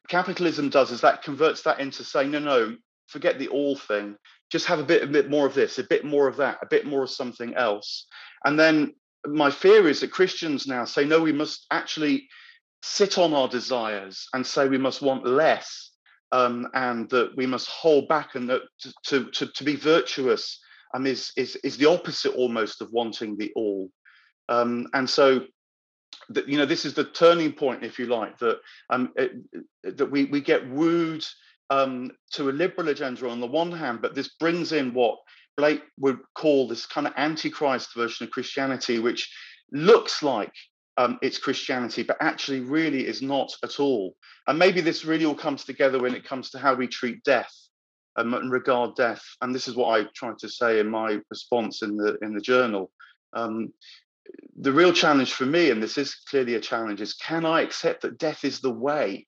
[0.09, 2.77] capitalism does is that converts that into saying, no, no,
[3.07, 4.17] forget the all thing.
[4.51, 6.67] Just have a bit, a bit more of this, a bit more of that, a
[6.67, 8.07] bit more of something else.
[8.45, 8.95] And then
[9.27, 12.29] my fear is that Christians now say, no, we must actually
[12.83, 15.88] sit on our desires and say we must want less
[16.33, 18.63] um, and that we must hold back and that
[19.05, 20.61] to, to, to be virtuous
[20.95, 23.91] um, is, is, is the opposite almost of wanting the all.
[24.49, 25.43] Um, and so,
[26.31, 28.59] the, you know, this is the turning point, if you like, that
[28.91, 29.33] um, it,
[29.83, 31.25] that we, we get wooed
[31.71, 35.19] um, to a liberal agenda on the one hand, but this brings in what
[35.57, 39.31] Blake would call this kind of antichrist version of Christianity, which
[39.73, 40.53] looks like
[40.99, 44.17] um, it's Christianity, but actually really is not at all.
[44.49, 47.55] And maybe this really all comes together when it comes to how we treat death
[48.17, 49.23] um, and regard death.
[49.41, 52.41] And this is what I tried to say in my response in the in the
[52.41, 52.91] journal.
[53.33, 53.73] Um,
[54.61, 58.03] the real challenge for me, and this is clearly a challenge, is can I accept
[58.03, 59.27] that death is the way?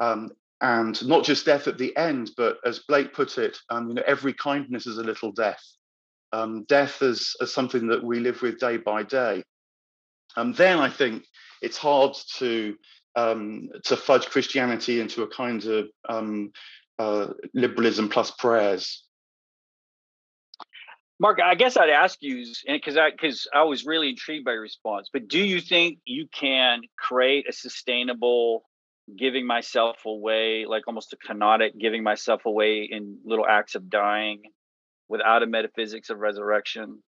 [0.00, 0.30] Um,
[0.60, 4.02] and not just death at the end, but as Blake put it, um, you know,
[4.06, 5.62] every kindness is a little death.
[6.32, 9.42] Um, death as, as something that we live with day by day.
[10.36, 11.24] And then I think
[11.60, 12.76] it's hard to
[13.14, 16.52] um, to fudge Christianity into a kind of um,
[16.98, 19.04] uh, liberalism plus prayers.
[21.20, 24.62] Mark, I guess I'd ask you, because I because I was really intrigued by your
[24.62, 25.08] response.
[25.12, 28.64] But do you think you can create a sustainable
[29.16, 34.42] giving myself away, like almost a kenotic giving myself away in little acts of dying,
[35.08, 37.02] without a metaphysics of resurrection?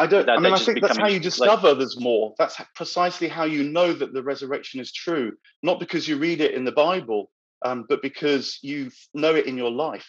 [0.00, 0.30] I don't.
[0.30, 2.34] I mean, I think that's how you like- discover there's more.
[2.38, 6.54] That's precisely how you know that the resurrection is true, not because you read it
[6.54, 7.30] in the Bible,
[7.66, 10.08] um, but because you know it in your life.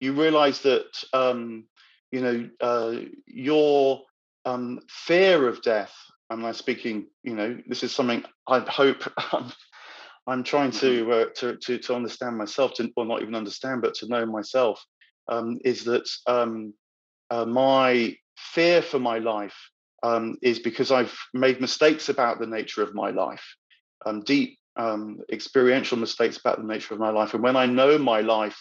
[0.00, 1.66] You realize that um,
[2.10, 2.96] you know uh,
[3.26, 4.02] your
[4.44, 5.94] um, fear of death.
[6.28, 7.06] I'm speaking.
[7.22, 9.12] You know, this is something I hope.
[10.26, 13.94] I'm, trying to, uh, to to to understand myself, to or not even understand, but
[13.94, 14.84] to know myself.
[15.28, 16.74] Um, is that um,
[17.30, 19.56] uh, my fear for my life
[20.02, 23.44] um, is because I've made mistakes about the nature of my life,
[24.06, 27.34] um, deep um, experiential mistakes about the nature of my life.
[27.34, 28.58] And when I know my life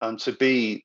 [0.00, 0.84] um, to be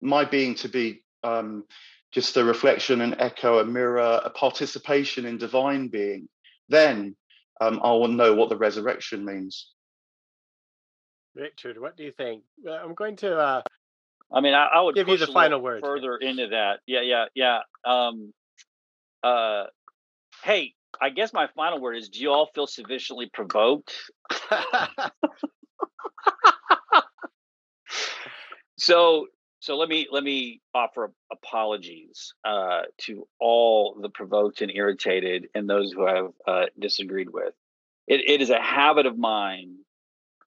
[0.00, 1.64] my being to be um,
[2.12, 6.28] just a reflection, an echo, a mirror, a participation in divine being,
[6.68, 7.16] then
[7.60, 9.70] um, I will know what the resurrection means.
[11.34, 12.42] Richard, what do you think?
[12.68, 13.62] I'm going to uh,
[14.32, 15.80] I mean, I, I would Give you the final word.
[15.80, 16.80] further into that.
[16.86, 17.58] Yeah, yeah, yeah.
[17.84, 18.32] Um,
[19.22, 19.64] uh,
[20.42, 23.94] hey, I guess my final word is: Do you all feel sufficiently provoked?
[28.76, 29.28] So,
[29.60, 35.68] so let me let me offer apologies uh, to all the provoked and irritated, and
[35.68, 37.54] those who have uh, disagreed with.
[38.06, 39.76] It, it is a habit of mine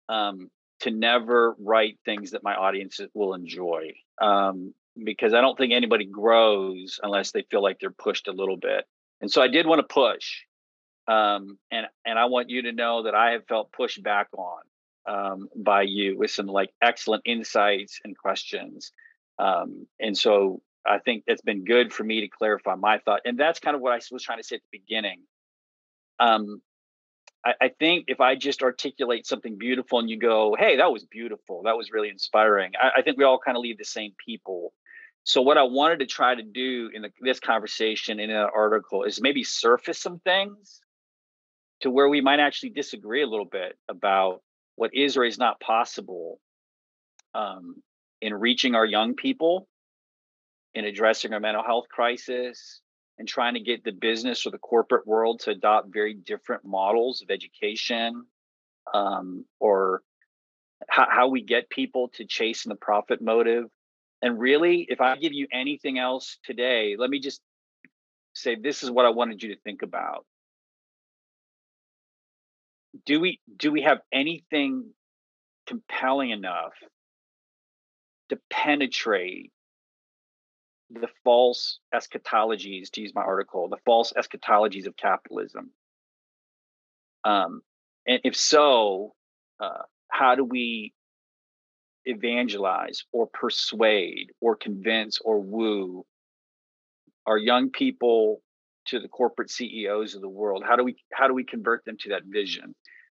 [0.10, 0.52] um,
[0.82, 4.74] to never write things that my audience will enjoy, um,
[5.04, 8.86] because I don't think anybody grows unless they feel like they're pushed a little bit.
[9.22, 10.44] And so I did want to push,
[11.08, 14.62] um, and and I want you to know that I have felt pushed back on
[15.08, 18.92] um, by you with some like excellent insights and questions.
[19.40, 23.22] Um, and so I think it's been good for me to clarify my thought.
[23.26, 25.22] And that's kind of what I was trying to say at the beginning.
[26.20, 26.62] Um,
[27.46, 31.06] I, I think if I just articulate something beautiful and you go, hey, that was
[31.06, 34.14] beautiful, that was really inspiring, I, I think we all kind of leave the same
[34.24, 34.74] people.
[35.24, 39.04] So what I wanted to try to do in the, this conversation in an article
[39.04, 40.82] is maybe surface some things
[41.82, 44.42] to where we might actually disagree a little bit about
[44.76, 46.40] what is or is not possible
[47.34, 47.76] um,
[48.22, 49.68] in reaching our young people,
[50.74, 52.82] in addressing our mental health crisis,
[53.18, 57.22] and trying to get the business or the corporate world to adopt very different models
[57.22, 58.26] of education,
[58.94, 60.02] um, or
[60.88, 63.66] how, how we get people to chase in the profit motive.
[64.22, 67.42] And really, if I give you anything else today, let me just
[68.34, 70.26] say this is what I wanted you to think about
[73.06, 74.86] do we do we have anything
[75.66, 76.74] compelling enough
[78.30, 79.52] to penetrate
[80.90, 85.72] the false eschatologies to use my article the false eschatologies of capitalism
[87.24, 87.62] um,
[88.08, 89.14] and if so
[89.60, 90.94] uh, how do we
[92.06, 96.06] evangelize or persuade or convince or woo
[97.26, 98.42] our young people
[98.88, 100.64] to the corporate CEOs of the world?
[100.66, 102.74] How do we how do we convert them to that vision?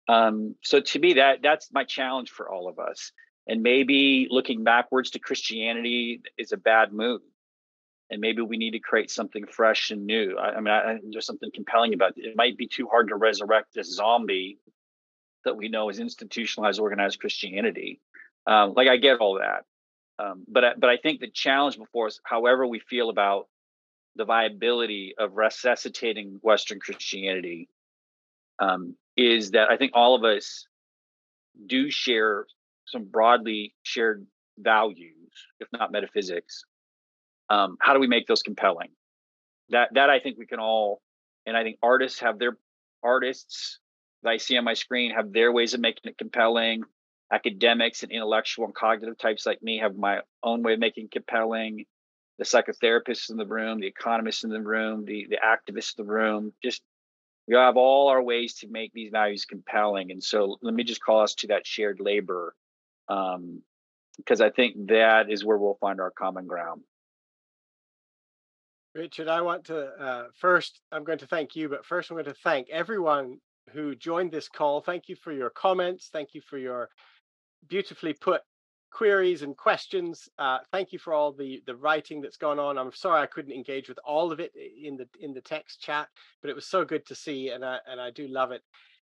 [0.07, 3.11] Um, so to me, that that's my challenge for all of us.
[3.47, 7.21] And maybe looking backwards to Christianity is a bad move.
[8.11, 10.35] And maybe we need to create something fresh and new.
[10.37, 12.25] I, I mean, I, there's something compelling about it.
[12.25, 14.57] It might be too hard to resurrect this zombie
[15.45, 18.01] that we know is institutionalized, organized Christianity.
[18.47, 19.65] Um, like I get all that,
[20.17, 23.47] um, but I, but I think the challenge before us, however we feel about
[24.15, 27.69] the viability of resuscitating Western Christianity
[28.59, 30.67] um, is that I think all of us
[31.65, 32.45] do share
[32.85, 34.25] some broadly shared
[34.57, 36.65] values, if not metaphysics.
[37.49, 38.89] Um, how do we make those compelling?
[39.69, 41.01] That that I think we can all,
[41.45, 42.57] and I think artists have their
[43.03, 43.79] artists
[44.23, 46.83] that I see on my screen have their ways of making it compelling.
[47.31, 51.85] Academics and intellectual and cognitive types like me have my own way of making compelling
[52.39, 56.11] the psychotherapists in the room, the economists in the room, the the activists in the
[56.11, 56.53] room.
[56.63, 56.81] Just
[57.47, 60.11] we have all our ways to make these values compelling.
[60.11, 62.55] And so let me just call us to that shared labor,
[63.07, 63.61] um,
[64.17, 66.81] because I think that is where we'll find our common ground.
[68.95, 72.25] Richard, I want to uh, first, I'm going to thank you, but first I'm going
[72.25, 73.37] to thank everyone
[73.71, 74.81] who joined this call.
[74.81, 76.09] Thank you for your comments.
[76.11, 76.89] Thank you for your
[77.67, 78.41] beautifully put
[78.91, 80.27] queries and questions.
[80.39, 82.77] Uh, thank you for all the the writing that's gone on.
[82.77, 86.07] I'm sorry I couldn't engage with all of it in the in the text chat,
[86.41, 88.61] but it was so good to see, and I and I do love it.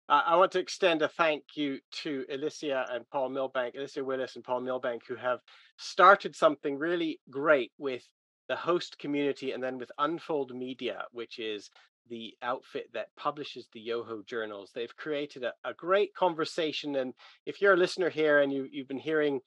[0.09, 4.35] Uh, I want to extend a thank you to Alicia and Paul Milbank, Alicia Willis
[4.35, 5.39] and Paul Milbank, who have
[5.77, 8.03] started something really great with
[8.49, 11.69] the host community and then with Unfold Media, which is
[12.09, 14.71] the outfit that publishes the Yoho journals.
[14.73, 16.97] They've created a, a great conversation.
[16.97, 17.13] And
[17.45, 19.39] if you're a listener here and you, you've been hearing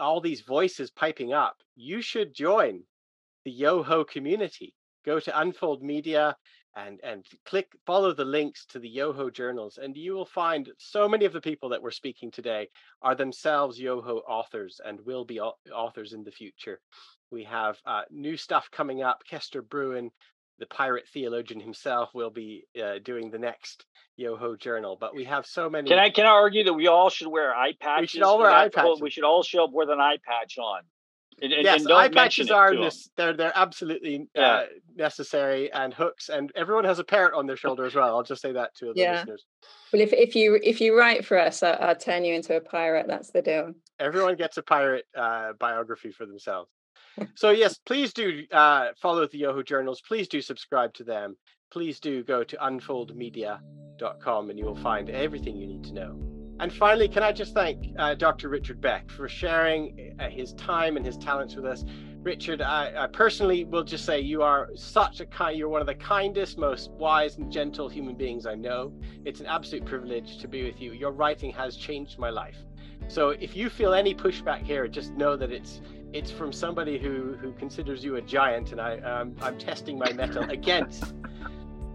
[0.00, 2.82] all these voices piping up, you should join
[3.44, 4.72] the Yoho community
[5.06, 6.36] go to Unfold Media
[6.76, 11.08] and and click follow the links to the Yoho journals, and you will find so
[11.08, 12.68] many of the people that we're speaking today
[13.02, 16.80] are themselves Yoho authors and will be authors in the future.
[17.30, 19.22] We have uh, new stuff coming up.
[19.28, 20.10] Kester Brewin
[20.58, 23.84] the pirate theologian himself, will be uh, doing the next
[24.16, 24.96] Yoho journal.
[24.98, 25.88] But we have so many.
[25.88, 28.02] Can I can I argue that we all should wear eye patches?
[28.02, 29.00] We should all wear eye patches.
[29.00, 30.82] We should all show up with an eye patch on.
[31.42, 34.42] And, and, yes, and eye patches are this, they're they're absolutely yeah.
[34.42, 34.64] uh,
[34.96, 38.16] necessary and hooks, and everyone has a parrot on their shoulder as well.
[38.16, 39.12] I'll just say that to the yeah.
[39.12, 39.44] listeners.
[39.92, 42.60] Well, if if you if you write for us, I'll, I'll turn you into a
[42.60, 43.06] pirate.
[43.06, 43.74] That's the deal.
[44.00, 46.70] Everyone gets a pirate uh, biography for themselves.
[47.34, 50.02] so yes, please do uh, follow the Yoho journals.
[50.06, 51.36] Please do subscribe to them.
[51.70, 56.35] Please do go to unfoldmedia.com and you will find everything you need to know.
[56.58, 58.48] And finally, can I just thank uh, Dr.
[58.48, 61.84] Richard Beck for sharing uh, his time and his talents with us.
[62.22, 65.86] Richard, I, I, personally will just say you are such a kind, you're one of
[65.86, 68.92] the kindest, most wise and gentle human beings I know.
[69.24, 70.92] It's an absolute privilege to be with you.
[70.92, 72.56] Your writing has changed my life.
[73.06, 75.80] So if you feel any pushback here, just know that it's
[76.12, 80.12] it's from somebody who who considers you a giant, and I um, I'm testing my
[80.12, 81.14] mettle against